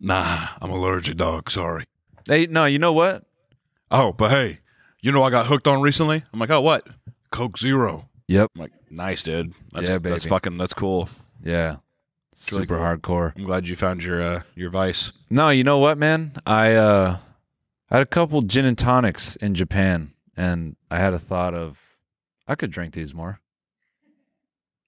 [0.00, 1.50] Nah, I'm allergic, dog.
[1.50, 1.84] Sorry.
[2.26, 3.24] Hey, no, you know what?
[3.90, 4.58] Oh, but hey,
[5.02, 6.22] you know what I got hooked on recently?
[6.32, 6.86] I'm like, oh, what?
[7.30, 8.08] Coke Zero.
[8.28, 8.50] Yep.
[8.54, 9.52] I'm like, nice, dude.
[9.72, 10.56] That's, Yeah, That's fucking.
[10.58, 11.08] That's cool.
[11.42, 11.68] Yeah.
[11.68, 11.78] really
[12.32, 12.78] Super cool.
[12.78, 13.32] hardcore.
[13.36, 15.12] I'm glad you found your uh, your vice.
[15.28, 16.32] No, you know what, man?
[16.46, 17.18] I uh
[17.90, 21.98] I had a couple gin and tonics in Japan and I had a thought of
[22.46, 23.40] I could drink these more.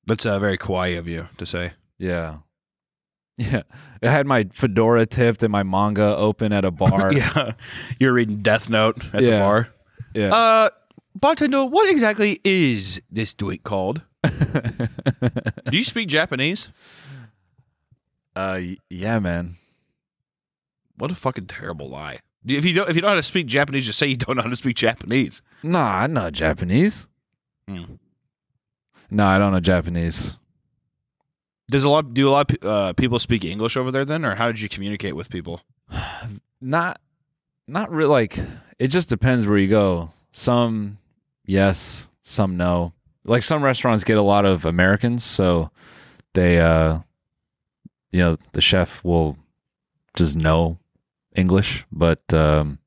[0.07, 1.73] That's uh, very kawaii of you to say.
[1.99, 2.39] Yeah.
[3.39, 3.63] Yeah.
[4.03, 7.13] I had my fedora tipped and my manga open at a bar.
[7.15, 7.53] yeah,
[7.99, 9.41] you're reading Death Note at the Yeah.
[9.41, 9.69] bar.
[10.15, 10.35] Yeah.
[10.35, 10.69] Uh,
[11.15, 14.03] bartender, what exactly is this drink called?
[14.23, 16.69] Do you speak Japanese?
[18.37, 18.61] Uh
[18.91, 19.57] yeah, man.
[20.99, 22.19] What a fucking terrible lie.
[22.47, 24.37] If you don't, if you don't know how to speak Japanese, just say you don't
[24.37, 25.43] know how to speak Japanese.
[25.63, 27.07] Nah, I know Japanese.
[27.69, 27.85] Hmm.
[29.11, 30.39] No, I don't know Japanese.
[31.71, 34.35] Does a lot do a lot of uh, people speak English over there then, or
[34.35, 35.61] how did you communicate with people?
[36.61, 37.01] Not
[37.67, 38.39] not really like
[38.79, 40.11] it just depends where you go.
[40.31, 40.99] Some
[41.45, 42.93] yes, some no.
[43.25, 45.71] Like some restaurants get a lot of Americans, so
[46.35, 47.01] they uh
[48.11, 49.37] you know, the chef will
[50.15, 50.79] just know
[51.35, 52.79] English, but um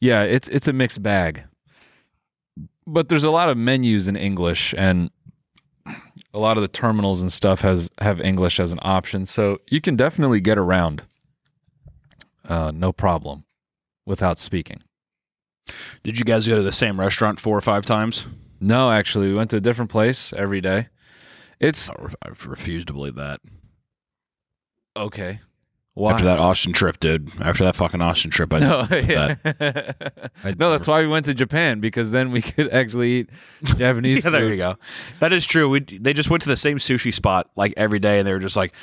[0.00, 1.44] yeah, it's it's a mixed bag.
[2.86, 5.10] But there's a lot of menus in English and
[6.32, 9.80] a lot of the terminals and stuff has have English as an option, so you
[9.80, 11.02] can definitely get around
[12.48, 13.44] uh, no problem
[14.06, 14.82] without speaking.
[16.02, 18.26] Did you guys go to the same restaurant four or five times?
[18.60, 20.88] No, actually, we went to a different place every day.
[21.60, 23.40] It's I re- I refuse to believe that.
[24.96, 25.40] okay.
[25.98, 26.12] Why?
[26.12, 27.28] After that Austin trip, dude.
[27.40, 30.22] After that fucking Austin trip, I no, that.
[30.44, 30.54] yeah.
[30.56, 33.30] no, that's why we went to Japan because then we could actually eat
[33.64, 34.50] Japanese yeah, there food.
[34.50, 34.76] you go.
[35.18, 35.68] That is true.
[35.68, 38.38] We they just went to the same sushi spot like every day, and they were
[38.38, 38.74] just like,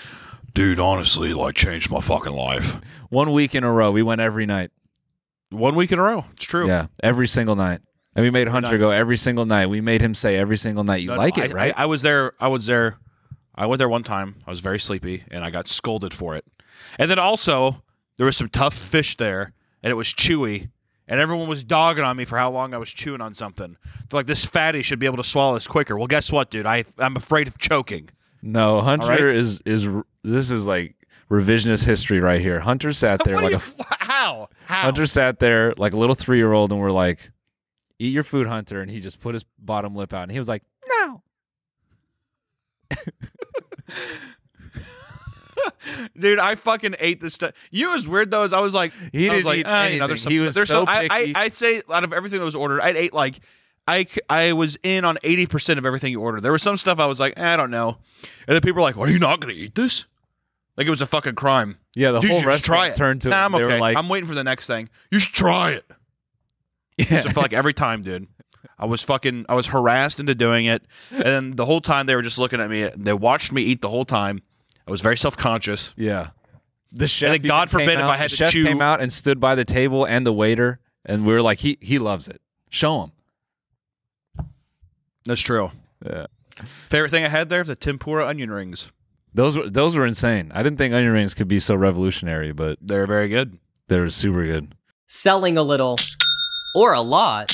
[0.53, 4.45] "Dude, honestly, like changed my fucking life." One week in a row, we went every
[4.45, 4.71] night.
[5.51, 6.25] One week in a row.
[6.33, 6.67] It's true.
[6.67, 7.79] Yeah, every single night.
[8.17, 9.67] And we made Hunter go every single night.
[9.67, 11.83] We made him say every single night, "You No, no, like I, it, right?" I,
[11.83, 12.33] I was there.
[12.41, 12.97] I was there.
[13.55, 14.35] I went there one time.
[14.45, 16.45] I was very sleepy, and I got scolded for it.
[16.99, 17.81] And then also
[18.17, 20.69] there was some tough fish there, and it was chewy.
[21.07, 23.77] And everyone was dogging on me for how long I was chewing on something.
[24.09, 25.95] They're like, this fatty should be able to swallow this quicker.
[25.95, 26.65] Well, guess what, dude?
[26.65, 28.09] I I'm afraid of choking.
[28.41, 29.35] no, Hunter right.
[29.35, 29.87] is is
[30.23, 30.95] this is like
[31.29, 32.59] revisionist history right here.
[32.59, 34.49] Hunter sat there like do a how?
[34.65, 34.81] How?
[34.81, 37.29] Hunter sat there like a little three year old, and we're like,
[37.99, 40.49] "Eat your food, Hunter." And he just put his bottom lip out, and he was
[40.49, 41.21] like, "No."
[46.19, 47.53] Dude, I fucking ate this stuff.
[47.71, 49.87] You know what's weird though is I was like, He I was like, eat "Ah,
[49.87, 50.31] you know, there's some.
[50.31, 51.33] He stuff- was there's so some I, I.
[51.35, 53.39] I'd say out of everything that was ordered, I'd ate like,
[53.87, 56.41] I, I was in on eighty percent of everything you ordered.
[56.41, 57.97] There was some stuff I was like, eh, I don't know,
[58.47, 60.05] and then people were like, Are you not gonna eat this?
[60.77, 61.77] Like it was a fucking crime.
[61.95, 63.45] Yeah, the Dude, whole restaurant turned to Nah.
[63.45, 63.73] I'm They okay.
[63.75, 64.89] were like, I'm waiting for the next thing.
[65.09, 65.85] You should try it.
[66.97, 67.21] yeah.
[67.21, 68.27] So like every time, dude.
[68.77, 72.15] I was fucking, I was harassed into doing it, and then the whole time they
[72.15, 72.89] were just looking at me.
[72.95, 74.41] They watched me eat the whole time.
[74.87, 75.93] I was very self conscious.
[75.97, 76.29] yeah.
[76.91, 77.27] The chef.
[77.27, 79.11] then even God came forbid if I had the to chef chew- came out and
[79.11, 82.41] stood by the table and the waiter, and we were like, "He he loves it.
[82.69, 83.11] Show him."
[85.25, 85.71] That's true.
[86.05, 86.27] Yeah.
[86.63, 88.91] Favorite thing I had there was the tempura onion rings.
[89.33, 90.51] Those were those were insane.
[90.55, 93.57] I didn't think onion rings could be so revolutionary, but They're very good.
[93.87, 94.73] They're super good.
[95.07, 95.97] Selling a little
[96.75, 97.53] or a lot,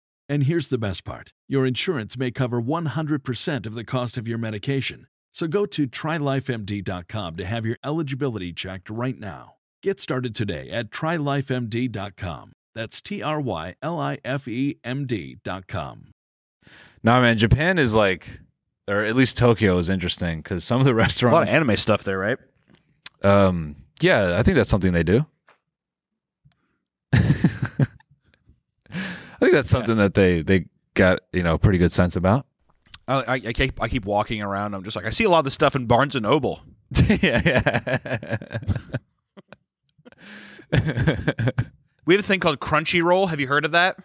[0.31, 4.37] And here's the best part your insurance may cover 100% of the cost of your
[4.37, 5.07] medication.
[5.33, 9.55] So go to trylifemd.com to have your eligibility checked right now.
[9.83, 12.53] Get started today at trylifemd.com.
[12.73, 16.11] That's T R Y L I F E M D.com.
[17.03, 18.39] Nah, man, Japan is like,
[18.87, 21.33] or at least Tokyo is interesting because some of the restaurants.
[21.33, 21.53] A lot restaurants.
[21.53, 22.37] of anime stuff there, right?
[23.21, 25.25] Um, yeah, I think that's something they do.
[29.45, 32.45] Think that's something that they they got you know a pretty good sense about.
[33.07, 34.73] I, I, I keep I keep walking around.
[34.73, 36.61] I'm just like I see a lot of this stuff in Barnes and Noble.
[37.21, 37.41] yeah,
[40.71, 41.51] yeah.
[42.05, 43.29] We have a thing called Crunchyroll.
[43.29, 43.97] Have you heard of that?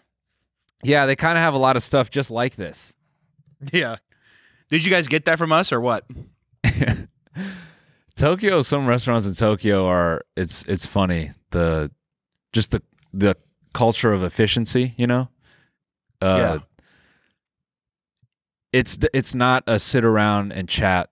[0.82, 2.94] yeah, they kind of have a lot of stuff just like this.
[3.72, 3.96] Yeah.
[4.68, 6.04] Did you guys get that from us or what?
[8.14, 11.90] Tokyo, some restaurants in Tokyo are it's it's funny the
[12.52, 12.82] just the
[13.12, 13.36] the
[13.76, 15.28] culture of efficiency, you know.
[16.22, 16.58] Uh, Yeah.
[18.72, 21.10] It's it's not a sit around and chat.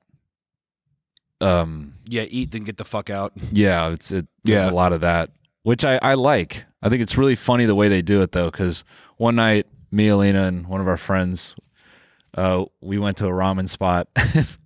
[1.40, 1.94] Um.
[2.08, 3.32] Yeah, eat then get the fuck out.
[3.52, 3.90] Yeah.
[3.90, 4.26] It's it.
[4.44, 4.70] There's Yeah.
[4.70, 5.30] a lot of that,
[5.62, 6.64] which I I like.
[6.82, 8.84] I think it's really funny the way they do it though, because
[9.16, 11.54] one night me, Alina, and one of our friends,
[12.36, 14.08] uh, we went to a ramen spot.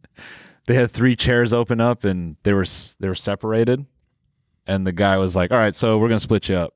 [0.67, 2.65] they had three chairs open up and they were
[3.01, 3.85] they were separated
[4.67, 6.75] and the guy was like all right so we're gonna split you up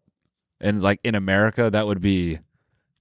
[0.62, 2.38] and like in america that would be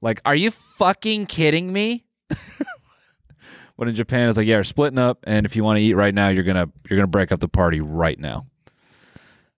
[0.01, 2.03] like are you fucking kidding me
[3.77, 5.93] but in japan it's like yeah we're splitting up and if you want to eat
[5.93, 8.45] right now you're gonna you're gonna break up the party right now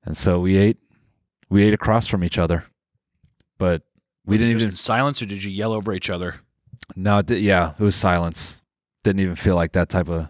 [0.05, 0.77] and so we ate
[1.49, 2.63] we ate across from each other
[3.57, 3.81] but
[4.25, 6.35] we Was didn't even in silence or did you yell over each other?
[6.95, 8.61] no, it di- yeah, it was silence.
[9.03, 10.29] Didn't even feel like that type of.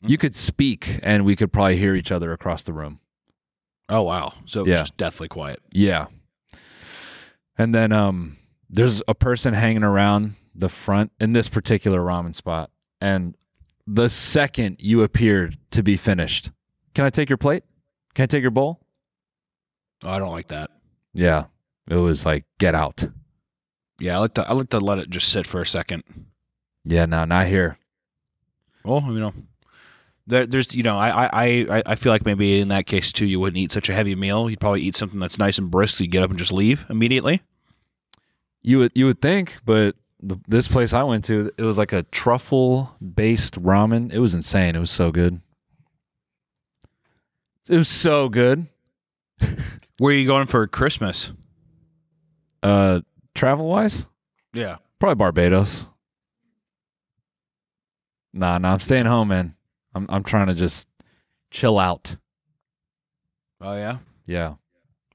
[0.00, 0.20] You hmm.
[0.20, 3.00] could speak, and we could probably hear each other across the room.
[3.88, 4.32] Oh wow.
[4.46, 4.82] So it was Yeah.
[4.82, 5.60] just deathly quiet.
[5.72, 6.06] Yeah.
[7.58, 8.38] And then um,
[8.70, 13.36] there's a person hanging around the front in this particular ramen spot, and
[13.86, 16.50] the second you appeared to be finished,
[16.94, 17.64] can I take your plate?
[18.14, 18.80] Can I take your bowl?
[20.04, 20.70] Oh, I don't like that.
[21.14, 21.46] Yeah,
[21.88, 23.04] it was like get out.
[23.98, 26.02] Yeah, I like to I like to let it just sit for a second.
[26.84, 27.78] Yeah, no, not here.
[28.84, 29.32] Well, you know,
[30.26, 33.26] there, there's you know, I, I I I feel like maybe in that case too,
[33.26, 34.48] you wouldn't eat such a heavy meal.
[34.48, 35.98] You'd probably eat something that's nice and brisk.
[35.98, 37.42] So you get up and just leave immediately.
[38.62, 41.92] You would you would think, but the, this place I went to, it was like
[41.92, 44.12] a truffle based ramen.
[44.12, 44.76] It was insane.
[44.76, 45.40] It was so good.
[47.68, 48.66] It was so good.
[49.98, 51.32] Where are you going for Christmas?
[52.62, 53.00] Uh,
[53.34, 54.06] travel wise,
[54.52, 54.76] Yeah.
[55.00, 55.86] probably Barbados.
[58.32, 59.54] Nah, nah, I'm staying home, man.
[59.94, 60.88] I'm I'm trying to just
[61.50, 62.16] chill out.
[63.60, 63.98] Oh yeah.
[64.26, 64.54] Yeah.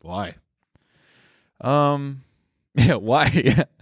[0.02, 0.36] Why?
[1.62, 2.22] Um.
[2.76, 2.96] Yeah.
[2.96, 3.66] Why?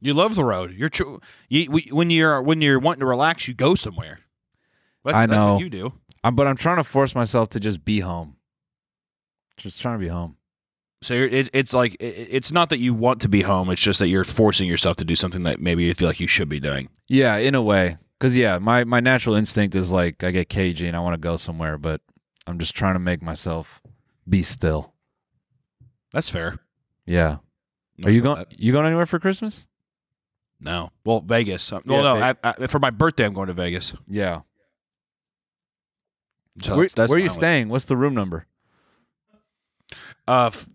[0.00, 0.72] You love the road.
[0.74, 1.16] You're tr-
[1.48, 4.20] you, we, when you're when you're wanting to relax, you go somewhere.
[5.04, 5.54] That's, I That's know.
[5.54, 5.92] what you do.
[6.22, 8.36] I'm, but I'm trying to force myself to just be home.
[9.56, 10.36] Just trying to be home.
[11.02, 13.70] So you're, it's it's like it's not that you want to be home.
[13.70, 16.26] It's just that you're forcing yourself to do something that maybe you feel like you
[16.28, 16.88] should be doing.
[17.08, 17.96] Yeah, in a way.
[18.18, 21.18] Cause yeah, my my natural instinct is like I get cagey and I want to
[21.18, 22.00] go somewhere, but
[22.46, 23.82] I'm just trying to make myself
[24.28, 24.94] be still.
[26.12, 26.58] That's fair.
[27.04, 27.36] Yeah.
[27.98, 28.44] No, Are you going?
[28.50, 29.66] You going anywhere for Christmas?
[30.60, 30.90] No.
[31.04, 31.70] Well, Vegas.
[31.72, 32.16] Uh, Yeah, no.
[32.16, 33.92] Ve- I, I, for my birthday, I'm going to Vegas.
[34.08, 34.40] Yeah.
[36.62, 37.68] So where that's, that's where are you staying?
[37.68, 38.46] What's the room number?
[40.26, 40.66] Uh, f-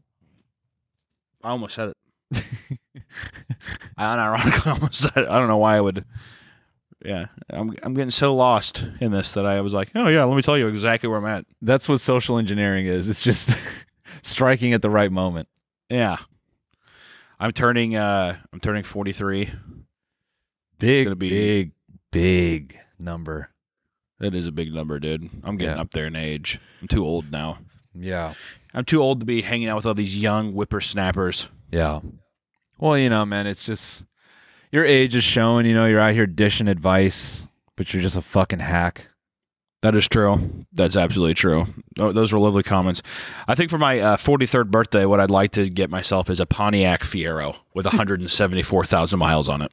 [1.44, 1.98] I almost said it.
[3.98, 5.28] I unironically almost said it.
[5.28, 6.06] I don't know why I would.
[7.04, 10.36] Yeah, I'm I'm getting so lost in this that I was like, oh yeah, let
[10.36, 11.46] me tell you exactly where I'm at.
[11.62, 13.10] That's what social engineering is.
[13.10, 13.58] It's just
[14.22, 15.48] striking at the right moment.
[15.90, 16.18] Yeah,
[17.40, 19.50] I'm turning uh I'm turning 43.
[20.80, 21.72] Big, be- big,
[22.12, 23.50] big number.
[24.20, 25.30] That is a big number, dude.
[25.44, 25.82] I'm getting Yeah.
[25.82, 26.60] up there in age.
[26.82, 27.58] I'm too old now.
[27.94, 28.34] Yeah.
[28.74, 31.50] I'm too old to be hanging out with all these young whippersnappers.
[31.72, 32.00] Yeah.
[32.78, 34.04] Well, you know, man, it's just
[34.72, 35.66] your age is showing.
[35.66, 39.08] You know, you're out here dishing advice, but you're just a fucking hack.
[39.82, 40.66] That is true.
[40.74, 41.66] That's absolutely true.
[41.96, 43.02] Tho- Those were lovely comments.
[43.48, 46.46] I think for my uh, 43rd birthday, what I'd like to get myself is a
[46.46, 49.72] Pontiac Fiero with 174,000 miles on it.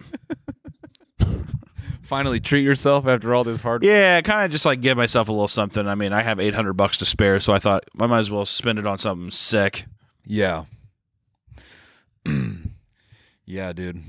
[2.00, 3.84] Finally, treat yourself after all this hard.
[3.84, 5.86] Yeah, kind of just like give myself a little something.
[5.86, 8.46] I mean, I have 800 bucks to spare, so I thought I might as well
[8.46, 9.84] spend it on something sick.
[10.24, 10.64] Yeah.
[13.44, 14.02] yeah, dude.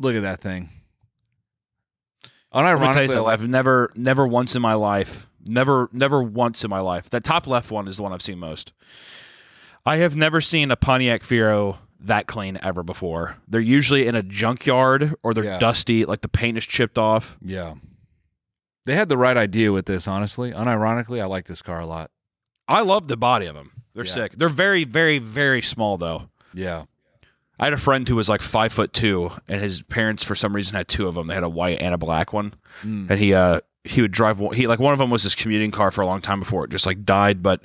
[0.00, 0.68] Look at that thing.
[2.54, 6.22] Let me tell you Unironically, so, I've never, never once in my life, never, never
[6.22, 7.10] once in my life.
[7.10, 8.72] That top left one is the one I've seen most.
[9.84, 13.36] I have never seen a Pontiac Fiero that clean ever before.
[13.48, 15.58] They're usually in a junkyard or they're Yeah.
[15.58, 17.36] dusty, like the paint is chipped off.
[17.42, 17.74] yeah.
[18.86, 20.50] They had the right idea with this, honestly.
[20.52, 22.10] Unironically, I like this car a lot.
[22.66, 23.70] I love the body of them.
[23.94, 24.12] They're Yeah.
[24.12, 24.32] sick.
[24.38, 26.30] They're very, very, very small though.
[26.54, 26.84] Yeah.
[27.60, 30.54] I had a friend who was like five foot two, and his parents for some
[30.54, 31.26] reason had two of them.
[31.26, 32.54] They had a white and a black one,
[32.84, 33.10] Mm.
[33.10, 34.54] and he uh he would drive one.
[34.54, 36.70] He like one of them was his commuting car for a long time before it
[36.70, 37.42] just like died.
[37.42, 37.62] But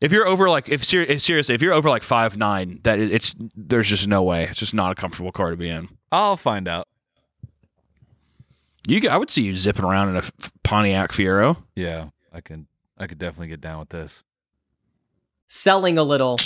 [0.00, 2.98] if you're over like if, ser- if seriously if you're over like five nine, that
[2.98, 4.44] is- it's there's just no way.
[4.44, 5.88] It's just not a comfortable car to be in.
[6.12, 6.86] I'll find out.
[8.86, 10.22] You, could- I would see you zipping around in a
[10.64, 11.58] Pontiac Fiero.
[11.76, 12.08] Yeah.
[12.32, 12.66] I can
[12.96, 14.24] I could definitely get down with this.
[15.48, 16.36] Selling a little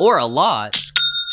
[0.00, 0.81] or a lot,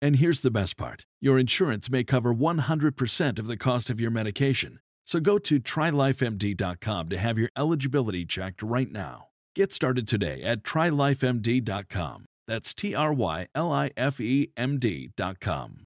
[0.00, 4.10] And here's the best part your insurance may cover 100% of the cost of your
[4.10, 4.80] medication.
[5.04, 9.28] So go to trylifemd.com to have your eligibility checked right now.
[9.54, 12.26] Get started today at trylifemd.com.
[12.46, 15.84] That's T R Y L I F E M D.com.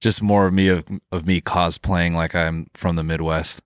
[0.00, 3.62] Just more of me of, of me cosplaying like I'm from the Midwest.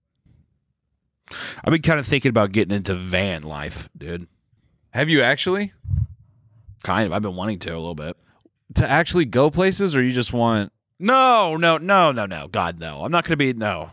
[1.62, 4.26] I've been kind of thinking about getting into van life, dude.
[4.93, 5.72] Have you actually
[6.83, 7.12] Kind of.
[7.12, 8.16] I've been wanting to a little bit.
[8.75, 10.73] To actually go places, or you just want?
[10.99, 12.49] No, no, no, no, no.
[12.49, 13.05] God, no.
[13.05, 13.53] I'm not going to be.
[13.53, 13.93] No.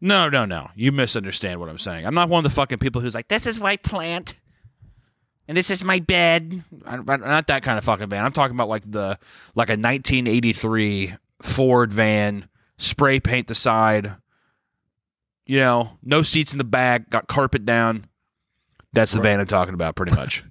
[0.00, 0.68] No, no, no.
[0.74, 2.04] You misunderstand what I'm saying.
[2.04, 4.34] I'm not one of the fucking people who's like, this is my plant
[5.46, 6.62] and this is my bed.
[6.84, 8.24] I'm I'm not that kind of fucking van.
[8.24, 9.18] I'm talking about like the,
[9.54, 12.48] like a 1983 Ford van,
[12.78, 14.16] spray paint the side,
[15.46, 18.06] you know, no seats in the back, got carpet down.
[18.92, 20.42] That's the van I'm talking about, pretty much.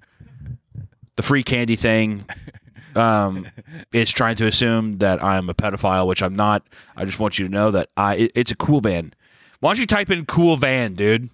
[1.15, 2.25] the free candy thing
[2.95, 3.47] um,
[3.93, 6.67] is trying to assume that I'm a pedophile, which I'm not.
[6.95, 9.13] I just want you to know that I it- it's a cool van.
[9.59, 11.29] Why don't you type in cool van, dude?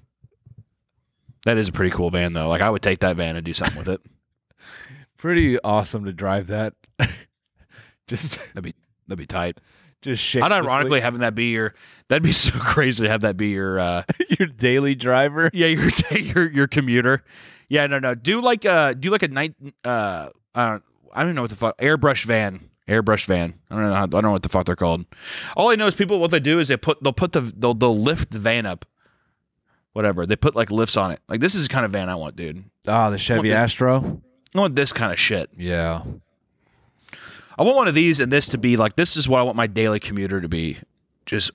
[1.46, 2.50] That is a pretty cool van, though.
[2.50, 4.02] Like I would take that van and do something with it.
[5.18, 6.74] Pretty awesome to drive that.
[8.08, 8.76] just That'd be
[9.08, 9.58] that'd be tight.
[10.02, 10.44] just shake.
[10.44, 11.74] Unironically, having that be your
[12.08, 14.04] that'd be so crazy to have that be your uh,
[14.40, 15.50] your daily driver.
[15.54, 15.90] yeah your
[16.20, 17.24] your your commuter.
[17.70, 18.14] Yeah, no, no.
[18.16, 20.84] Do like uh do like a night uh I don't
[21.14, 22.70] I don't know what the fuck airbrush van.
[22.88, 23.54] Airbrush van.
[23.70, 23.94] I don't know.
[23.94, 25.06] How, I don't know what the fuck they're called.
[25.56, 26.20] All I know is people.
[26.20, 27.02] What they do is they put.
[27.04, 27.42] They'll put the.
[27.42, 28.86] They'll they'll lift the van up.
[29.94, 30.26] Whatever.
[30.26, 31.20] They put like lifts on it.
[31.28, 32.64] Like this is the kind of van I want, dude.
[32.88, 34.22] Ah, the Chevy What the- Astro.
[34.56, 35.50] I want this kind of shit.
[35.58, 36.04] Yeah.
[37.60, 38.96] I want one of these and this to be like.
[38.96, 40.78] This is what I want my daily commuter to be.
[41.26, 41.52] Just.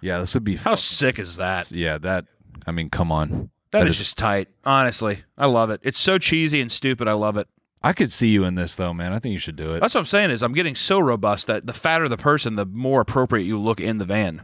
[0.00, 0.56] Yeah, this would be.
[0.56, 1.70] How sick is that?
[1.70, 2.24] Yeah, that.
[2.66, 3.50] I mean, come on.
[3.72, 4.48] That is just tight.
[4.64, 5.80] Honestly, I love it.
[5.82, 7.08] It's so cheesy and stupid.
[7.08, 7.48] I love it.
[7.82, 9.12] I could see you in this though, man.
[9.12, 9.80] I think you should do it.
[9.80, 12.64] That's what I'm saying is I'm getting so robust that the fatter the person, the
[12.66, 14.42] more appropriate you look in the van.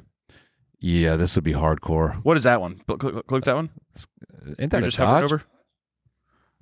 [0.80, 2.16] Yeah, this would be hardcore.
[2.24, 2.78] What is that one?
[2.86, 3.70] Click, click, click that one.
[4.58, 5.24] Ain't that You're a just Dodge?
[5.24, 5.42] over.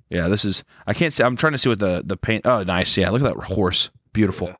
[0.09, 0.63] Yeah, this is.
[0.85, 1.23] I can't see.
[1.23, 2.45] I'm trying to see what the the paint.
[2.45, 2.95] Oh, nice.
[2.95, 3.89] Yeah, look at that horse.
[4.13, 4.53] Beautiful.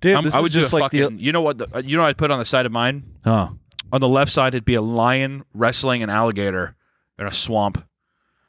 [0.00, 1.16] Dude, I'm- this I would just just like fucking.
[1.16, 1.22] the.
[1.22, 1.58] you know what?
[1.58, 3.04] The, uh, you know what I'd put on the side of mine.
[3.24, 3.50] Huh.
[3.92, 6.74] On the left side, it'd be a lion wrestling an alligator
[7.18, 7.84] in a swamp,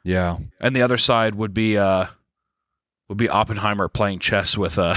[0.04, 0.38] Yeah.
[0.60, 2.06] and the other side would be uh
[3.08, 4.96] would be Oppenheimer playing chess with uh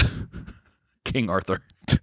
[1.04, 1.62] King Arthur.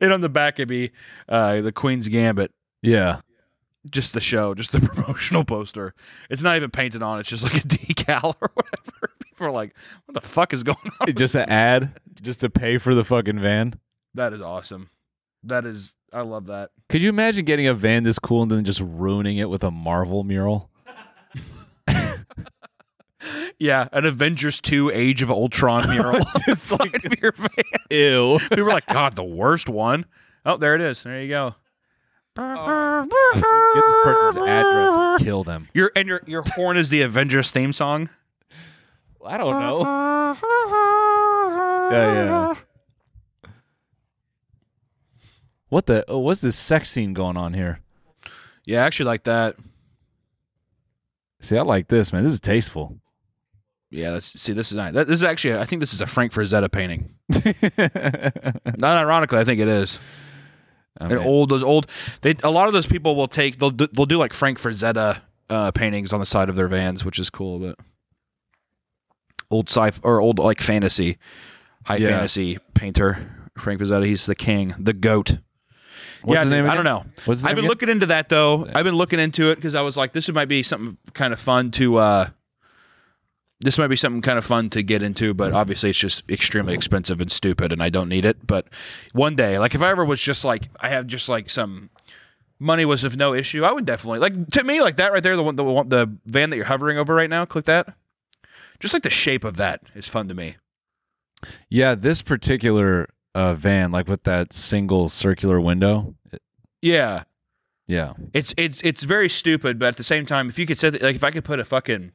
[0.00, 0.90] and on the back it'd be
[1.28, 2.52] uh, the Queen's Gambit.
[2.82, 3.20] Yeah.
[3.90, 5.94] Just the show, just the promotional poster.
[6.30, 7.20] It's not even painted on.
[7.20, 9.10] It's just like a decal or whatever.
[9.46, 9.74] Are like,
[10.06, 13.38] "What the fuck is going on?" just an ad, just to pay for the fucking
[13.40, 13.74] van.
[14.14, 14.90] That is awesome.
[15.44, 16.70] That is, I love that.
[16.88, 19.70] Could you imagine getting a van this cool and then just ruining it with a
[19.70, 20.70] Marvel mural?
[23.58, 26.20] Yeah, an Avengers Two: Age of Ultron mural.
[26.46, 27.48] just like your van.
[27.90, 28.38] Ew.
[28.48, 30.06] People were like, "God, the worst one."
[30.46, 31.02] Oh, there it is.
[31.02, 31.54] There you go.
[32.36, 33.04] Get
[33.74, 35.68] this person's address and kill them.
[35.74, 38.08] Your and your your horn is the Avengers theme song.
[39.24, 40.36] I don't know.
[41.90, 42.54] Yeah, yeah.
[45.70, 46.04] What the?
[46.06, 47.80] Oh, what's this sex scene going on here?
[48.66, 49.56] Yeah, I actually like that.
[51.40, 52.24] See, I like this, man.
[52.24, 52.98] This is tasteful.
[53.90, 54.52] Yeah, let's see.
[54.52, 54.92] This is nice.
[54.92, 55.56] That, this is actually.
[55.56, 57.14] I think this is a Frank Frazetta painting.
[58.78, 59.98] Not ironically, I think it is.
[61.00, 61.86] I And mean, old those old.
[62.20, 63.58] They a lot of those people will take.
[63.58, 67.04] They'll do, they'll do like Frank Frazetta uh, paintings on the side of their vans,
[67.04, 67.58] which is cool.
[67.58, 67.78] But
[69.50, 71.18] old sci or old like fantasy,
[71.84, 72.10] high Yeah.
[72.10, 74.06] fantasy painter Frank Frazetta.
[74.06, 75.38] He's the king, the goat.
[76.22, 77.04] What's yeah, his dude, name I don't know.
[77.26, 77.68] What's his I've been again?
[77.68, 78.66] looking into that though.
[78.74, 81.40] I've been looking into it because I was like, this might be something kind of
[81.40, 81.96] fun to.
[81.96, 82.28] uh
[83.60, 86.74] this might be something kind of fun to get into, but obviously it's just extremely
[86.74, 88.46] expensive and stupid, and I don't need it.
[88.46, 88.68] But
[89.14, 91.90] one day, like if I ever was just like I have just like some
[92.60, 95.36] money was of no issue, I would definitely like to me like that right there,
[95.36, 97.44] the one the one the van that you're hovering over right now.
[97.44, 97.94] Click that.
[98.80, 100.56] Just like the shape of that is fun to me.
[101.68, 106.14] yeah, this particular uh, van, like with that single circular window.
[106.32, 106.42] it-
[106.82, 107.24] Yeah,
[107.86, 111.00] yeah, it's it's it's very stupid, but at the same time, if you could set
[111.02, 112.12] like if I could put a fucking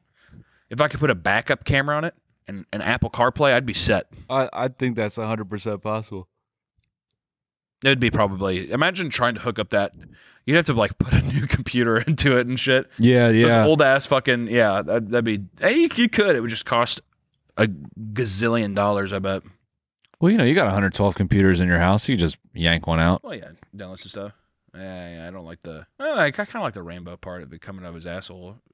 [0.70, 2.14] if I could put a backup camera on it
[2.46, 4.06] and an Apple CarPlay, I'd be set.
[4.30, 6.28] I, I think that's hundred percent possible.
[7.82, 9.92] It'd be probably imagine trying to hook up that.
[10.46, 12.90] You'd have to like put a new computer into it and shit.
[12.98, 13.64] Yeah, Those yeah.
[13.66, 14.82] old ass fucking yeah.
[14.82, 15.44] That'd, that'd be.
[15.60, 16.36] Hey, you, could.
[16.36, 17.00] It would just cost
[17.56, 19.12] a gazillion dollars.
[19.12, 19.42] I bet.
[20.20, 22.08] well, you know, you got 112 computers in your house.
[22.08, 23.22] You just yank one out.
[23.24, 24.32] Well, yeah, download some stuff.
[24.74, 25.86] Yeah, yeah, I don't like the.
[26.00, 28.56] I, I kind of like the rainbow part of it coming out of his asshole.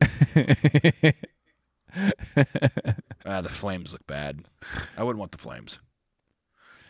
[3.27, 4.45] Ah, the flames look bad.
[4.97, 5.79] I wouldn't want the flames.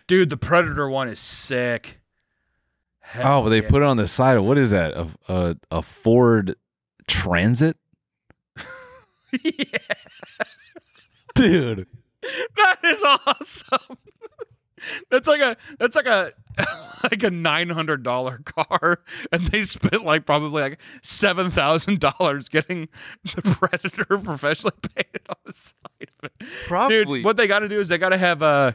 [0.06, 1.99] Dude, the Predator one is sick.
[3.00, 3.68] Heck oh, but they yeah.
[3.68, 4.94] put it on the side of what is that?
[4.94, 6.56] A a, a Ford
[7.06, 7.76] transit?
[9.44, 9.78] Yeah.
[11.36, 11.86] Dude.
[12.56, 13.96] That is awesome.
[15.10, 16.32] That's like a that's like a
[17.04, 19.00] like a nine hundred dollar car,
[19.32, 22.88] and they spent like probably like seven thousand dollars getting
[23.24, 26.48] the Predator professionally painted on the side of it.
[26.66, 27.18] Probably.
[27.18, 28.72] Dude, what they got to do is they got to have uh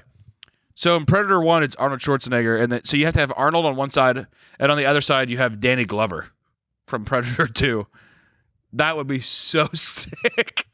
[0.75, 3.65] so in Predator One, it's Arnold Schwarzenegger, and then, so you have to have Arnold
[3.65, 4.27] on one side,
[4.59, 6.27] and on the other side you have Danny Glover
[6.85, 7.87] from Predator Two.
[8.73, 10.65] That would be so sick.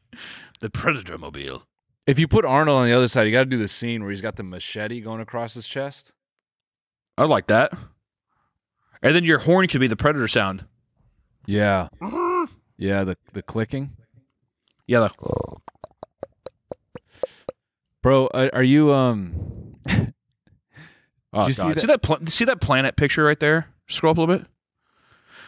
[0.60, 1.64] The Predator mobile.
[2.06, 4.10] If you put Arnold on the other side, you got to do the scene where
[4.10, 6.12] he's got the machete going across his chest.
[7.16, 7.72] I like that.
[9.02, 10.66] And then your horn could be the Predator sound.
[11.46, 11.88] Yeah.
[12.78, 13.92] Yeah, the the clicking.
[14.88, 15.00] Yeah.
[15.00, 15.56] The,
[18.02, 19.61] Bro, are, are you um
[21.32, 22.02] oh, you see that- see that?
[22.02, 23.68] pla- see that planet picture right there?
[23.88, 24.46] Scroll up a little bit.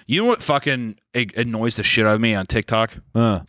[0.06, 2.94] You know what fucking annoys the shit out of me on TikTok?
[3.14, 3.40] uh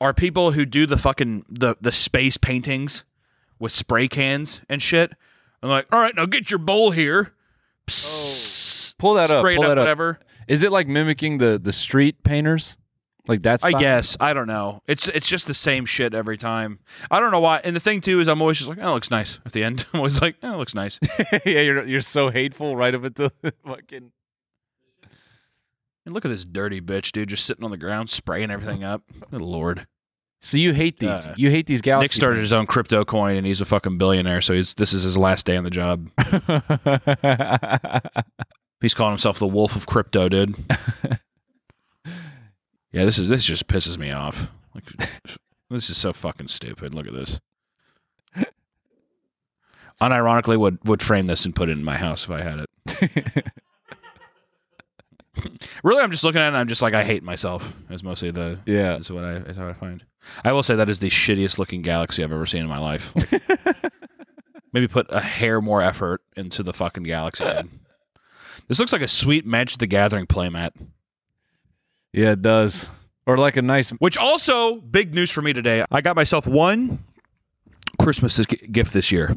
[0.00, 3.04] Are people who do the fucking the the space paintings
[3.58, 5.12] with spray cans and shit.
[5.62, 7.32] I'm like, all right, now get your bowl here.
[7.88, 9.82] Psst, pull that up, pull up, that up.
[9.82, 10.20] whatever.
[10.46, 12.76] Is it like mimicking the the street painters?
[13.28, 14.80] Like that's I guess I don't know.
[14.86, 16.78] It's it's just the same shit every time.
[17.10, 17.60] I don't know why.
[17.62, 19.62] And the thing too is I'm always just like, oh, it looks nice at the
[19.62, 19.84] end.
[19.92, 20.98] I'm always like, oh, it looks nice.
[21.44, 23.30] yeah, you're you're so hateful right up until
[23.66, 24.10] fucking
[26.06, 29.02] And look at this dirty bitch, dude, just sitting on the ground spraying everything up.
[29.30, 29.86] Good lord.
[30.40, 31.28] So you hate these.
[31.28, 32.04] Uh, you hate these galaxy.
[32.04, 34.40] Nick started his own crypto coin, and he's a fucking billionaire.
[34.40, 36.08] So he's this is his last day on the job.
[38.80, 40.54] He's calling himself the Wolf of Crypto, dude.
[42.98, 44.50] Yeah, this is this just pisses me off.
[44.74, 44.84] Like,
[45.70, 46.94] this is so fucking stupid.
[46.94, 47.40] Look at this.
[50.02, 53.52] Unironically, would would frame this and put it in my house if I had it.
[55.84, 56.48] really, I'm just looking at it.
[56.48, 57.72] and I'm just like, I hate myself.
[57.88, 58.96] Is mostly the Yeah.
[58.96, 60.04] Is what I is I find.
[60.44, 63.12] I will say that is the shittiest looking galaxy I've ever seen in my life.
[63.14, 63.92] Like,
[64.72, 67.44] maybe put a hair more effort into the fucking galaxy.
[67.44, 67.78] Man.
[68.66, 70.72] This looks like a sweet Magic the Gathering playmat.
[72.12, 72.88] Yeah, it does.
[73.26, 75.84] Or like a nice Which also big news for me today.
[75.90, 77.04] I got myself one
[78.00, 79.34] Christmas gift this year,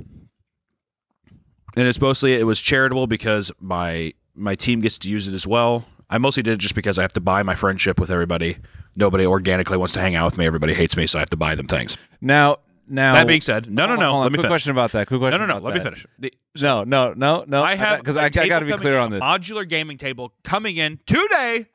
[1.76, 5.46] and it's mostly it was charitable because my my team gets to use it as
[5.46, 5.86] well.
[6.10, 8.58] I mostly did it just because I have to buy my friendship with everybody.
[8.96, 10.46] Nobody organically wants to hang out with me.
[10.46, 11.98] Everybody hates me, so I have to buy them things.
[12.20, 12.58] now
[12.88, 14.10] now that being said, no, no, no.
[14.12, 14.22] hold on.
[14.24, 14.50] Let me quick finish.
[14.52, 15.08] question about that.
[15.08, 15.40] Quick No, question.
[15.42, 15.54] no, no.
[15.58, 15.84] about Let me that.
[15.84, 16.06] finish.
[16.20, 17.64] The- No, no, no, no.
[17.64, 18.00] I have.
[18.00, 19.22] because I, table got to be clear on this.
[19.22, 21.68] Modular gaming table coming in today.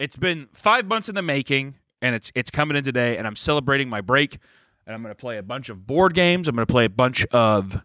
[0.00, 3.16] It's been five months in the making, and it's it's coming in today.
[3.18, 4.38] And I'm celebrating my break,
[4.86, 6.48] and I'm going to play a bunch of board games.
[6.48, 7.80] I'm going to play a bunch of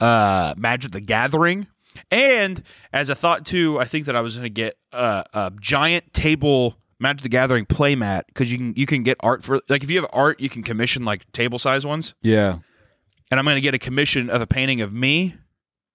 [0.00, 1.66] uh, Magic the Gathering,
[2.10, 5.52] and as a thought too, I think that I was going to get a, a
[5.60, 9.82] giant table Magic the Gathering playmat because you can you can get art for like
[9.84, 12.58] if you have art, you can commission like table size ones Yeah.
[13.30, 15.34] and I'm going to get a commission of a painting of me,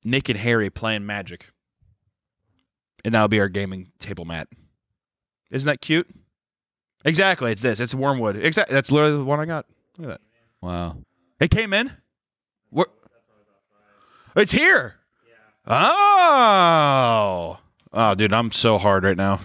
[0.03, 1.47] Nick, and Harry playing Magic,
[3.03, 4.47] and that'll be our gaming table mat.
[5.51, 6.07] Isn't that cute?
[7.05, 7.79] Exactly, it's this.
[7.79, 8.43] It's Wyrmwood.
[8.43, 9.65] Exactly, that's literally the one I got.
[9.97, 10.21] Look at that.
[10.61, 10.97] Wow.
[11.39, 11.91] It came in.
[12.69, 12.87] Where?
[14.35, 14.95] It's here.
[15.69, 17.59] Oh,
[17.91, 19.41] oh, dude, I'm so hard right now.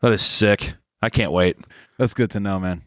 [0.00, 0.74] That is sick.
[1.02, 1.58] I can't wait.
[1.98, 2.82] That's good to know, man.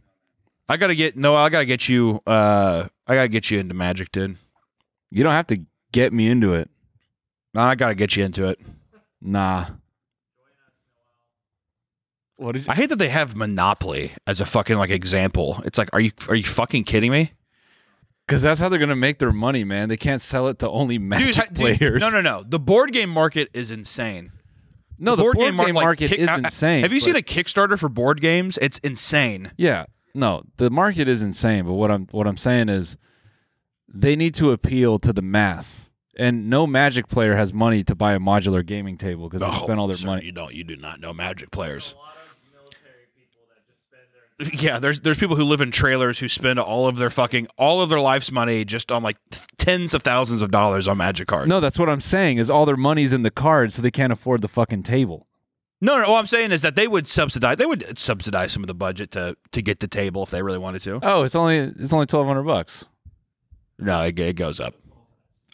[0.68, 1.36] I gotta get no.
[1.36, 2.22] I gotta get you.
[2.26, 4.38] Uh, I gotta get you into Magic, dude.
[5.12, 6.70] You don't have to get me into it.
[7.56, 8.60] I gotta get you into it.
[9.22, 9.66] Nah.
[12.38, 12.72] What did you?
[12.72, 15.62] I hate that they have Monopoly as a fucking like example.
[15.66, 17.32] It's like, are you are you fucking kidding me,
[18.28, 19.88] Because that's how they're gonna make their money, man.
[19.90, 22.02] They can't sell it to only Magic ha- dude, players.
[22.02, 22.44] No, no, no.
[22.46, 24.32] The board game market is insane.
[25.00, 25.16] no.
[25.16, 26.82] The board, game, mar- like, market kick- is I- I- insane.
[26.84, 28.58] Have you seen but- a Kickstarter for board games?
[28.62, 29.52] It's insane.
[29.58, 29.86] Yeah.
[30.14, 31.66] No, the market is insane.
[31.66, 32.98] But what I'm what I'm saying is,
[33.88, 35.90] they need to appeal to the mass.
[36.18, 39.80] And no Magic player has money to buy a modular gaming table because they spend
[39.82, 40.26] all their money.
[40.26, 40.54] You don't.
[40.54, 41.96] You do not know Magic players.
[44.40, 47.82] Yeah, there's there's people who live in trailers who spend all of their fucking all
[47.82, 49.16] of their life's money just on like
[49.58, 51.48] tens of thousands of dollars on Magic cards.
[51.48, 52.38] No, that's what I'm saying.
[52.38, 55.28] Is all their money's in the cards, so they can't afford the fucking table.
[55.80, 56.04] No, no.
[56.04, 57.58] All I'm saying is that they would subsidize.
[57.58, 60.58] They would subsidize some of the budget to to get the table if they really
[60.58, 61.00] wanted to.
[61.02, 62.86] Oh, it's only it's only twelve hundred bucks.
[63.80, 64.74] No, it, it goes up.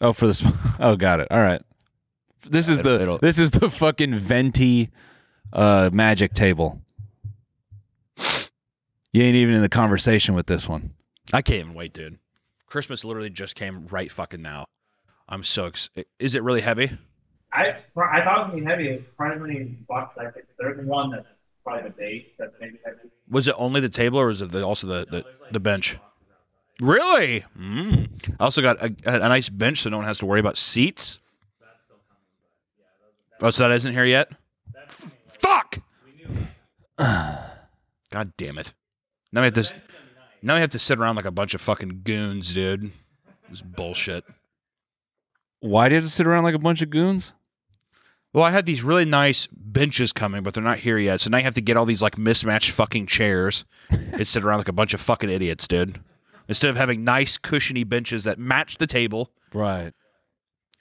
[0.00, 1.28] Oh, for the sp- oh, got it.
[1.30, 1.62] All right.
[2.48, 4.90] This is it'll- the this is the fucking venti
[5.52, 6.80] uh, magic table.
[9.12, 10.94] You ain't even in the conversation with this one.
[11.32, 12.18] I can't even wait, dude.
[12.66, 14.64] Christmas literally just came right fucking now.
[15.28, 15.66] I'm so.
[15.66, 16.90] Ex- is it really heavy?
[17.52, 19.04] I I thought it was gonna be heavy.
[19.10, 21.26] Surprisingly, bought like there's one that's
[21.62, 23.10] probably the base that's maybe heavy.
[23.28, 25.98] Was it only the table, or was it the, also the, the, the bench?
[26.80, 27.44] Really?
[27.58, 28.08] Mm.
[28.40, 31.18] I also got a, a nice bench, so no one has to worry about seats.
[33.40, 34.30] Oh, so that isn't here yet.
[35.24, 35.78] Fuck!
[36.98, 38.72] God damn it!
[39.32, 39.74] Now we have to.
[40.42, 42.90] Now we have to sit around like a bunch of fucking goons, dude.
[43.48, 44.24] This is bullshit.
[45.60, 47.32] Why did it sit around like a bunch of goons?
[48.32, 51.20] Well, I had these really nice benches coming, but they're not here yet.
[51.20, 54.58] So now you have to get all these like mismatched fucking chairs and sit around
[54.58, 56.00] like a bunch of fucking idiots, dude.
[56.48, 59.30] Instead of having nice cushiony benches that match the table.
[59.52, 59.92] Right.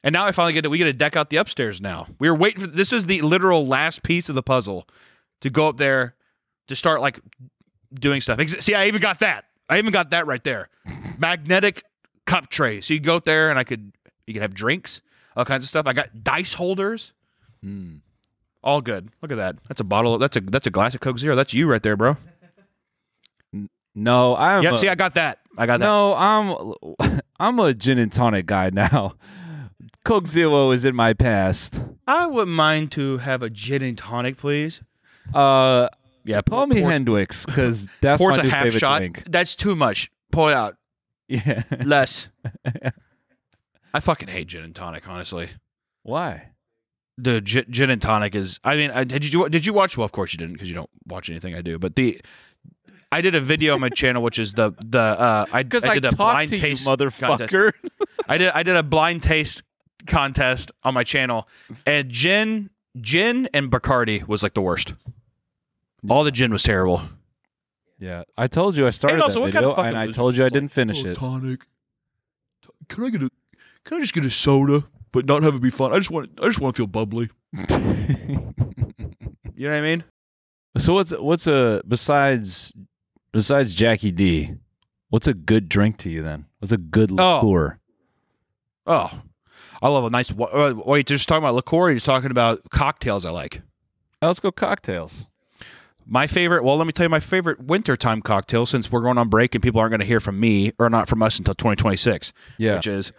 [0.03, 2.07] And now I finally get to we get to deck out the upstairs now.
[2.19, 4.87] We were waiting for this is the literal last piece of the puzzle
[5.41, 6.15] to go up there
[6.67, 7.19] to start like
[7.93, 8.39] doing stuff.
[8.47, 9.45] See, I even got that.
[9.69, 10.69] I even got that right there.
[11.19, 11.83] Magnetic
[12.25, 12.81] cup tray.
[12.81, 13.91] So you go up there and I could
[14.27, 15.01] you could have drinks,
[15.35, 15.87] all kinds of stuff.
[15.87, 17.13] I got dice holders.
[17.63, 17.95] Hmm.
[18.63, 19.09] All good.
[19.21, 19.55] Look at that.
[19.67, 20.15] That's a bottle.
[20.15, 21.35] Of, that's a that's a glass of Coke Zero.
[21.35, 22.17] That's you right there, bro.
[23.93, 24.63] No, I'm.
[24.63, 24.73] Yeah.
[24.73, 25.39] a- See, I got that.
[25.57, 25.85] I got that.
[25.85, 27.19] no, I'm.
[27.39, 29.15] I'm a gin and tonic guy now.
[30.05, 31.83] Coke Zero is in my past.
[32.07, 34.81] I wouldn't mind to have a gin and tonic, please.
[35.33, 35.89] Uh,
[36.23, 38.97] Yeah, call me pours- Hendrick's because that's Pours my a new half shot.
[38.99, 39.23] drink.
[39.29, 40.11] That's too much.
[40.31, 40.77] Pull it out.
[41.27, 41.63] Yeah.
[41.83, 42.29] Less.
[43.93, 45.49] I fucking hate gin and tonic, honestly.
[46.03, 46.49] Why?
[47.17, 48.59] The gin, gin and tonic is.
[48.63, 49.97] I mean, I, did you did you watch?
[49.97, 51.77] Well, of course you didn't because you don't watch anything I do.
[51.77, 52.21] But the
[53.11, 55.95] I did a video on my channel, which is the the uh, I Because I,
[55.95, 57.19] did a blind to you, taste contest.
[57.19, 57.73] motherfucker.
[58.29, 59.63] I did I did a blind taste
[60.07, 61.47] contest on my channel,
[61.85, 62.69] and gin
[62.99, 64.93] gin and Bacardi was like the worst.
[66.09, 67.01] All the gin was terrible.
[67.99, 70.01] yeah, I told you I started also, that what kind video, of fucking and I
[70.05, 71.15] losers told you I is didn't finish Oh, it.
[71.15, 71.61] Tonic.
[72.63, 73.29] T- Can I get a?
[73.85, 75.93] Can I just get a soda, but not have it be fun?
[75.93, 76.29] I just want.
[76.41, 77.29] I just want to feel bubbly.
[79.55, 80.03] You know what I mean?
[80.77, 82.73] So what's what's a besides
[83.31, 84.55] besides Jackie D?
[85.09, 86.45] What's a good drink to you then?
[86.59, 87.35] What's a good Oh.
[87.41, 87.77] liqueur?
[88.87, 89.11] Oh,
[89.83, 90.31] I love a nice.
[90.31, 91.75] wa- Uh, wait, you're just talking about liqueur.
[91.77, 93.23] Or you're just talking about cocktails.
[93.23, 93.61] I like.
[94.23, 95.25] Oh, let's go cocktails.
[96.13, 96.65] My favorite.
[96.65, 98.65] Well, let me tell you my favorite wintertime cocktail.
[98.65, 101.07] Since we're going on break and people aren't going to hear from me or not
[101.07, 102.33] from us until 2026.
[102.57, 102.75] Yeah.
[102.75, 103.13] Which is,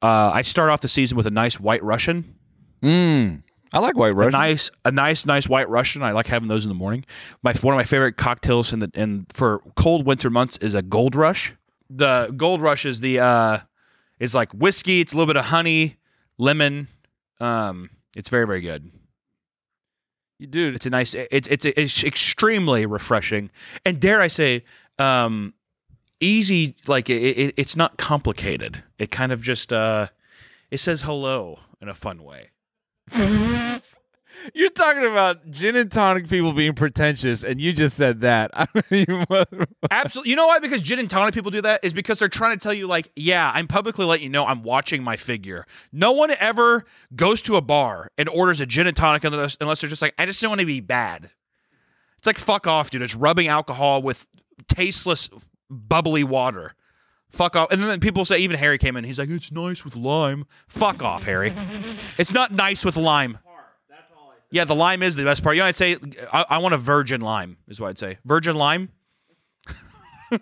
[0.00, 2.36] uh, I start off the season with a nice White Russian.
[2.84, 3.42] Mm.
[3.72, 4.38] I like White A Russian.
[4.38, 6.04] nice, a nice, nice White Russian.
[6.04, 7.04] I like having those in the morning.
[7.42, 10.82] My one of my favorite cocktails in the in for cold winter months is a
[10.82, 11.52] Gold Rush.
[11.90, 13.58] The Gold Rush is the uh,
[14.20, 15.00] is like whiskey.
[15.00, 15.96] It's a little bit of honey,
[16.38, 16.86] lemon.
[17.40, 18.88] Um, it's very very good.
[20.42, 21.14] You dude, It's a nice.
[21.14, 23.48] It's it's it's extremely refreshing,
[23.86, 24.64] and dare I say,
[24.98, 25.54] um,
[26.18, 26.74] easy.
[26.88, 28.82] Like it, it, it's not complicated.
[28.98, 30.08] It kind of just uh,
[30.68, 32.50] it says hello in a fun way.
[34.54, 38.50] You're talking about gin and tonic people being pretentious, and you just said that.
[39.90, 40.30] Absolutely.
[40.30, 40.58] You know why?
[40.58, 43.10] Because gin and tonic people do that is because they're trying to tell you, like,
[43.16, 45.66] yeah, I'm publicly letting you know I'm watching my figure.
[45.92, 49.80] No one ever goes to a bar and orders a gin and tonic unless, unless
[49.80, 51.30] they're just like, I just don't want to be bad.
[52.18, 53.02] It's like fuck off, dude.
[53.02, 54.28] It's rubbing alcohol with
[54.68, 55.28] tasteless,
[55.68, 56.74] bubbly water.
[57.30, 57.72] Fuck off.
[57.72, 59.04] And then people say, even Harry came in.
[59.04, 60.44] He's like, it's nice with lime.
[60.68, 61.52] Fuck off, Harry.
[62.18, 63.38] It's not nice with lime.
[64.52, 65.56] Yeah, the lime is the best part.
[65.56, 65.96] You know, I'd say
[66.32, 68.18] I, I want a virgin lime, is what I'd say.
[68.24, 68.90] Virgin lime.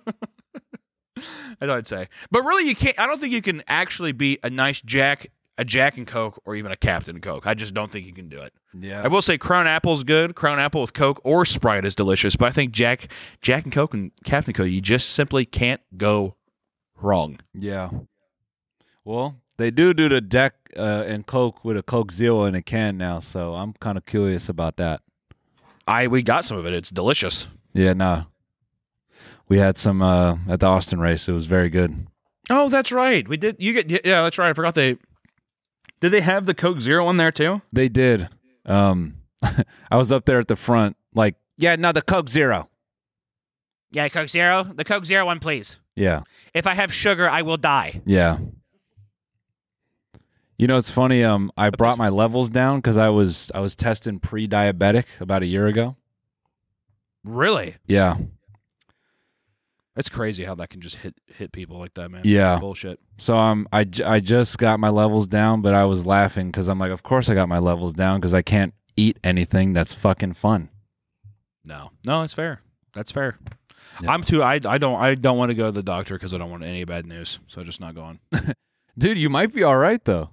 [1.60, 2.98] I know I'd say, but really, you can't.
[2.98, 6.54] I don't think you can actually be a nice Jack, a Jack and Coke, or
[6.56, 7.46] even a Captain Coke.
[7.46, 8.52] I just don't think you can do it.
[8.78, 9.02] yeah.
[9.02, 10.34] I will say Crown Apple's good.
[10.34, 13.92] Crown Apple with Coke or Sprite is delicious, but I think Jack, Jack and Coke
[13.94, 16.34] and Captain Coke, you just simply can't go
[16.96, 17.38] wrong.
[17.54, 17.90] Yeah.
[19.04, 22.62] Well, they do do the deck uh, and Coke with a Coke Zero in a
[22.62, 25.00] can now, so I'm kind of curious about that.
[25.86, 26.72] I we got some of it.
[26.72, 27.48] It's delicious.
[27.72, 28.24] Yeah, no.
[29.48, 31.28] We had some uh, at the Austin race.
[31.28, 32.06] It was very good.
[32.48, 33.26] Oh, that's right.
[33.28, 33.56] We did.
[33.58, 34.22] You get yeah.
[34.22, 34.50] That's right.
[34.50, 34.96] I forgot they.
[36.00, 37.60] Did they have the Coke Zero in there too?
[37.72, 38.28] They did.
[38.64, 39.16] Um,
[39.90, 42.68] I was up there at the front, like, yeah, no, the Coke Zero.
[43.92, 44.64] Yeah, Coke Zero.
[44.64, 45.78] The Coke Zero one, please.
[45.96, 46.22] Yeah,
[46.54, 48.00] If I have sugar, I will die.
[48.06, 48.38] yeah.
[50.60, 51.24] You know, it's funny.
[51.24, 55.46] Um, I brought my levels down because I was I was testing pre-diabetic about a
[55.46, 55.96] year ago.
[57.24, 57.76] Really?
[57.86, 58.16] Yeah,
[59.96, 62.22] It's crazy how that can just hit hit people like that, man.
[62.26, 62.58] Yeah.
[62.58, 63.00] Bullshit.
[63.16, 66.68] So um, I, j- I just got my levels down, but I was laughing because
[66.68, 69.94] I'm like, of course I got my levels down because I can't eat anything that's
[69.94, 70.68] fucking fun.
[71.64, 71.90] No.
[72.04, 72.60] No, it's fair.
[72.94, 73.38] That's fair.
[74.02, 74.12] Yeah.
[74.12, 74.42] I'm too.
[74.42, 75.00] I, I don't.
[75.00, 77.38] I don't want to go to the doctor because I don't want any bad news.
[77.46, 78.20] So just not going.
[78.98, 80.30] Dude, you might be all right though.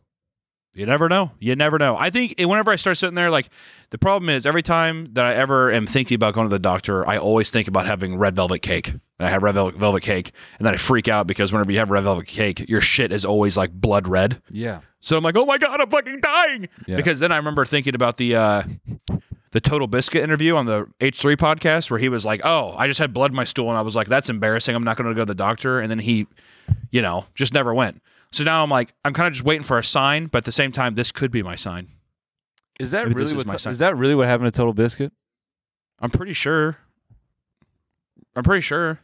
[0.78, 1.32] You never know.
[1.40, 1.98] You never know.
[1.98, 3.50] I think whenever I start sitting there, like
[3.90, 7.08] the problem is every time that I ever am thinking about going to the doctor,
[7.10, 8.94] I always think about having red velvet cake.
[9.20, 12.04] I have red velvet, cake, and then I freak out because whenever you have red
[12.04, 14.40] velvet cake, your shit is always like blood red.
[14.52, 14.82] Yeah.
[15.00, 16.70] So I'm like, oh my god, I'm fucking dying.
[16.86, 16.98] Yeah.
[16.98, 18.64] Because then I remember thinking about the uh,
[19.50, 23.14] the TotalBiscuit interview on the H3 podcast where he was like, oh, I just had
[23.14, 24.76] blood in my stool, and I was like, that's embarrassing.
[24.76, 26.28] I'm not going to go to the doctor, and then he,
[26.92, 28.00] you know, just never went.
[28.38, 30.52] So now I'm like, I'm kind of just waiting for a sign, but at the
[30.52, 31.88] same time, this could be my sign.
[32.80, 33.72] Is that Maybe really this is what my sign.
[33.72, 35.10] is that really what happened to TotalBiscuit?
[36.00, 36.78] I'm pretty sure.
[38.36, 39.00] I'm pretty sure.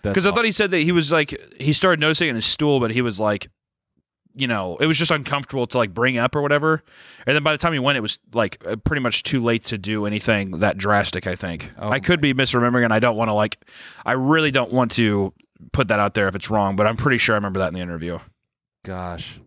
[0.00, 2.36] That's Because I thought he said that he was like he started noticing it in
[2.36, 3.48] his stool, but he was like,
[4.34, 6.82] you know, it was just uncomfortable to like bring up or whatever.
[7.26, 9.64] And then by the time he went, it was like uh, pretty much too late
[9.64, 11.26] to do anything that drastic.
[11.26, 13.58] I think Oh I could be misremembering, and I don't want to like,
[14.06, 15.34] I really don't want to
[15.72, 17.74] put that out there if it's wrong, but I'm pretty sure I remember that in
[17.74, 18.18] the interview,
[18.84, 19.40] gosh.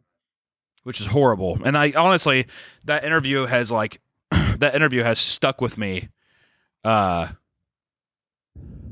[0.83, 1.59] which is horrible.
[1.63, 2.47] And I honestly,
[2.85, 4.01] that interview has like,
[4.31, 6.09] that interview has stuck with me.
[6.83, 7.27] Uh,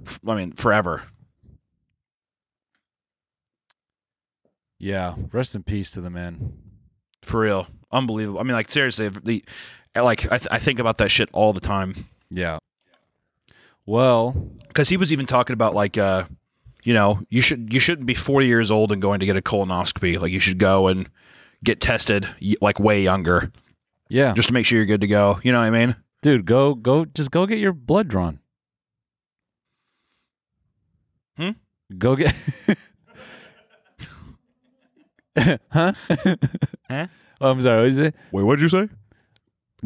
[0.05, 1.03] f- I mean, forever.
[4.79, 5.15] Yeah.
[5.31, 6.53] Rest in peace to the man.
[7.23, 8.39] For real, unbelievable.
[8.39, 9.43] I mean, like seriously, the
[9.95, 11.93] like I, th- I think about that shit all the time
[12.29, 12.59] Yeah.
[13.85, 14.31] Well,
[14.67, 16.25] because he was even talking about like, uh,
[16.87, 19.41] you know, you should you shouldn't be forty years old and going to get a
[19.41, 20.17] colonoscopy.
[20.21, 21.09] Like you should go and
[21.61, 22.25] get tested
[22.61, 23.51] like way younger
[24.07, 24.33] yeah.
[24.33, 25.37] just to make sure you're good to go.
[25.43, 25.97] You know what I mean?
[26.21, 28.39] Dude, go go just go get your blood drawn.
[31.35, 31.49] Hmm?
[31.97, 32.33] Go get
[35.69, 35.91] Huh?
[36.89, 37.07] Huh?
[37.39, 37.81] Oh, I'm sorry.
[37.81, 38.13] What did you say?
[38.31, 38.89] Wait, what did you say?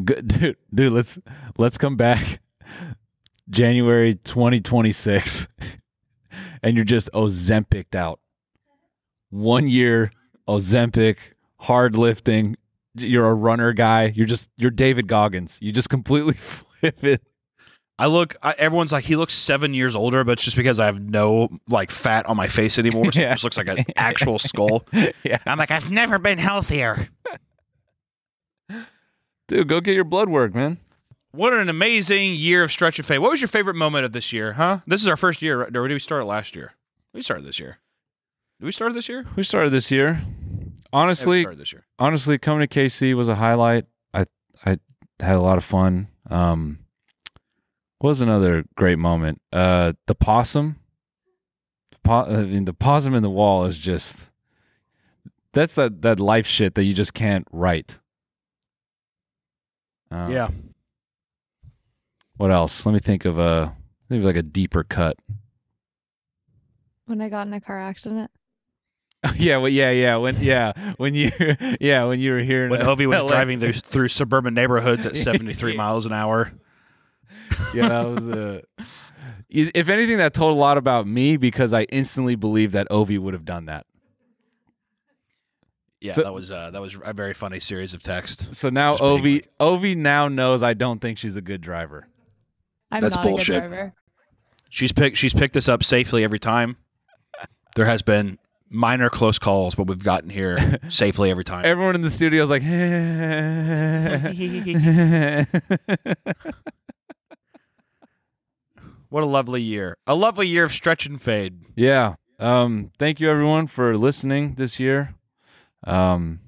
[0.05, 1.19] Good, dude, dude, let's
[1.57, 2.39] let's come back
[3.49, 5.47] January 2026
[6.63, 8.19] and you're just Ozempic out.
[9.29, 10.11] One year
[10.47, 11.17] Ozempic,
[11.57, 12.57] hard lifting.
[12.95, 14.11] You're a runner guy.
[14.15, 15.57] You're just you're David Goggins.
[15.61, 17.21] You just completely flip it.
[17.97, 18.35] I look.
[18.41, 21.49] I, everyone's like, he looks seven years older, but it's just because I have no
[21.69, 23.11] like fat on my face anymore.
[23.11, 23.29] So Yeah.
[23.29, 24.85] It just looks like an actual skull.
[25.23, 25.37] Yeah.
[25.45, 27.07] I'm like, I've never been healthier.
[29.47, 30.79] Dude, go get your blood work, man.
[31.33, 33.19] What an amazing year of stretch and fade.
[33.19, 34.79] What was your favorite moment of this year, huh?
[34.85, 35.75] This is our first year, right?
[35.75, 36.73] or did we start last year?
[37.13, 37.79] We started this year.
[38.59, 39.25] Did we start this year?
[39.35, 40.21] We started this year.
[40.93, 41.85] Honestly, started this year.
[41.99, 43.85] honestly, coming to KC was a highlight.
[44.13, 44.25] I
[44.65, 44.77] I
[45.21, 46.09] had a lot of fun.
[46.29, 46.79] Um,
[47.99, 49.41] what was another great moment?
[49.53, 50.77] Uh, the possum.
[52.03, 54.31] Po- I mean, the possum in the wall is just
[55.53, 57.99] that's that that life shit that you just can't write.
[60.11, 60.49] Uh, yeah.
[62.41, 62.87] What else?
[62.87, 63.75] Let me think of a
[64.09, 65.15] maybe like a deeper cut.
[67.05, 68.31] When I got in a car accident.
[69.35, 70.15] yeah, well, yeah, yeah.
[70.15, 71.29] When yeah, when you
[71.79, 73.27] yeah, when you were here When Ovi was LA.
[73.27, 76.51] driving through, through suburban neighborhoods at 73 miles an hour.
[77.75, 78.63] yeah, that was a.
[79.47, 83.35] If anything, that told a lot about me because I instantly believed that Ovi would
[83.35, 83.85] have done that.
[85.99, 88.55] Yeah, So- that was uh, that was a very funny series of text.
[88.55, 92.07] So now Just Ovi Ovi now knows I don't think she's a good driver.
[92.91, 93.57] I'm That's not bullshit.
[93.57, 93.93] a good driver.
[94.69, 96.77] She's picked she's picked us up safely every time.
[97.75, 98.37] There has been
[98.69, 101.65] minor close calls, but we've gotten here safely every time.
[101.65, 102.63] Everyone in the studio is like,
[109.09, 109.97] What a lovely year.
[110.07, 111.59] A lovely year of stretch and fade.
[111.75, 112.15] yeah.
[112.39, 115.13] Um, thank you everyone for listening this year.
[115.83, 116.39] Um,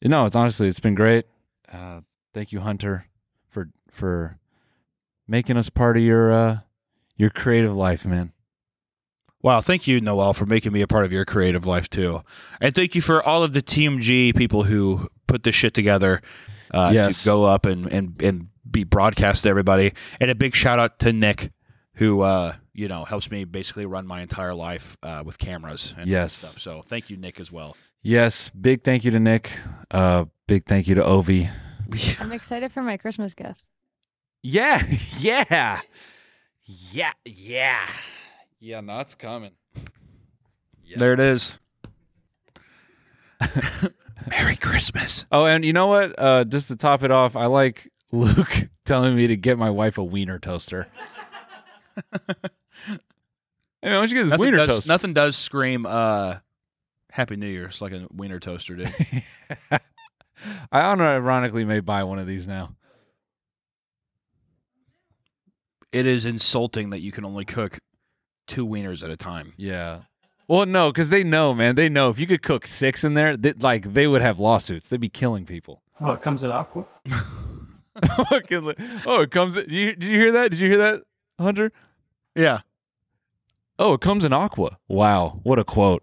[0.00, 1.26] you know, it's honestly it's been great.
[1.72, 2.00] Uh,
[2.32, 3.06] thank you, Hunter,
[3.48, 4.36] for for
[5.26, 6.58] making us part of your uh
[7.16, 8.32] your creative life, man.
[9.42, 12.22] Wow, thank you, Noel, for making me a part of your creative life too.
[12.60, 16.22] And thank you for all of the TMG people who put this shit together
[16.72, 17.22] uh, Yes.
[17.22, 19.92] to go up and, and, and be broadcast to everybody.
[20.18, 21.52] And a big shout out to Nick,
[21.94, 26.08] who uh, you know helps me basically run my entire life uh, with cameras and
[26.08, 26.32] Yes.
[26.32, 26.58] stuff.
[26.60, 27.76] So thank you, Nick, as well.
[28.02, 29.50] Yes, big thank you to Nick.
[29.90, 31.50] Uh, big thank you to Ovi.
[32.18, 33.68] I'm excited for my Christmas gift.
[34.46, 34.78] Yeah,
[35.20, 35.80] yeah,
[36.64, 37.86] yeah, yeah,
[38.60, 38.80] yeah.
[38.82, 39.52] No, it's coming.
[40.96, 41.58] There it is.
[44.30, 45.24] Merry Christmas.
[45.32, 46.14] Oh, and you know what?
[46.18, 49.96] Uh, just to top it off, I like Luke telling me to get my wife
[49.96, 50.88] a wiener toaster.
[51.94, 52.98] hey, man,
[53.80, 54.88] why don't you get this Nothing wiener does, toaster?
[54.92, 56.36] nothing does scream uh,
[57.10, 57.64] Happy New Year.
[57.64, 58.90] It's like a wiener toaster did.
[59.70, 62.76] I unironically may buy one of these now.
[65.94, 67.78] It is insulting that you can only cook
[68.48, 69.54] two wieners at a time.
[69.56, 70.00] Yeah,
[70.48, 71.76] Well, no, because they know, man.
[71.76, 74.88] They know if you could cook six in there, they, like they would have lawsuits.
[74.88, 75.82] They'd be killing people.
[76.00, 76.86] Oh, it comes in aqua.
[79.06, 79.54] oh, it comes.
[79.54, 80.50] Did you, did you hear that?
[80.50, 81.02] Did you hear that,
[81.38, 81.70] Hunter?
[82.34, 82.62] Yeah.
[83.78, 84.78] Oh, it comes in aqua.
[84.88, 86.02] Wow, what a quote.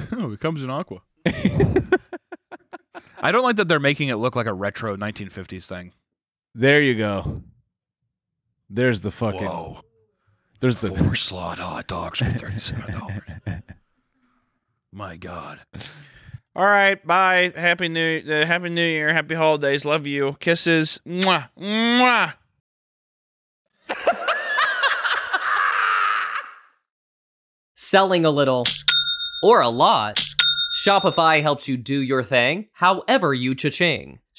[0.12, 0.98] oh, it comes in aqua.
[3.20, 5.92] I don't like that they're making it look like a retro 1950s thing.
[6.54, 7.42] There you go.
[8.70, 9.48] There's the fucking.
[9.48, 9.80] Whoa.
[10.60, 13.22] There's the Four slot hot dogs for thirty-seven dollars.
[14.92, 15.58] My God.
[16.54, 17.04] All right.
[17.06, 17.52] Bye.
[17.56, 19.12] Happy New uh, Happy New Year.
[19.12, 19.84] Happy holidays.
[19.84, 20.36] Love you.
[20.38, 21.00] Kisses.
[21.06, 21.48] Mwah.
[21.58, 22.34] Mwah.
[27.74, 28.64] Selling a little
[29.42, 30.22] or a lot,
[30.84, 34.20] Shopify helps you do your thing however you cha-ching.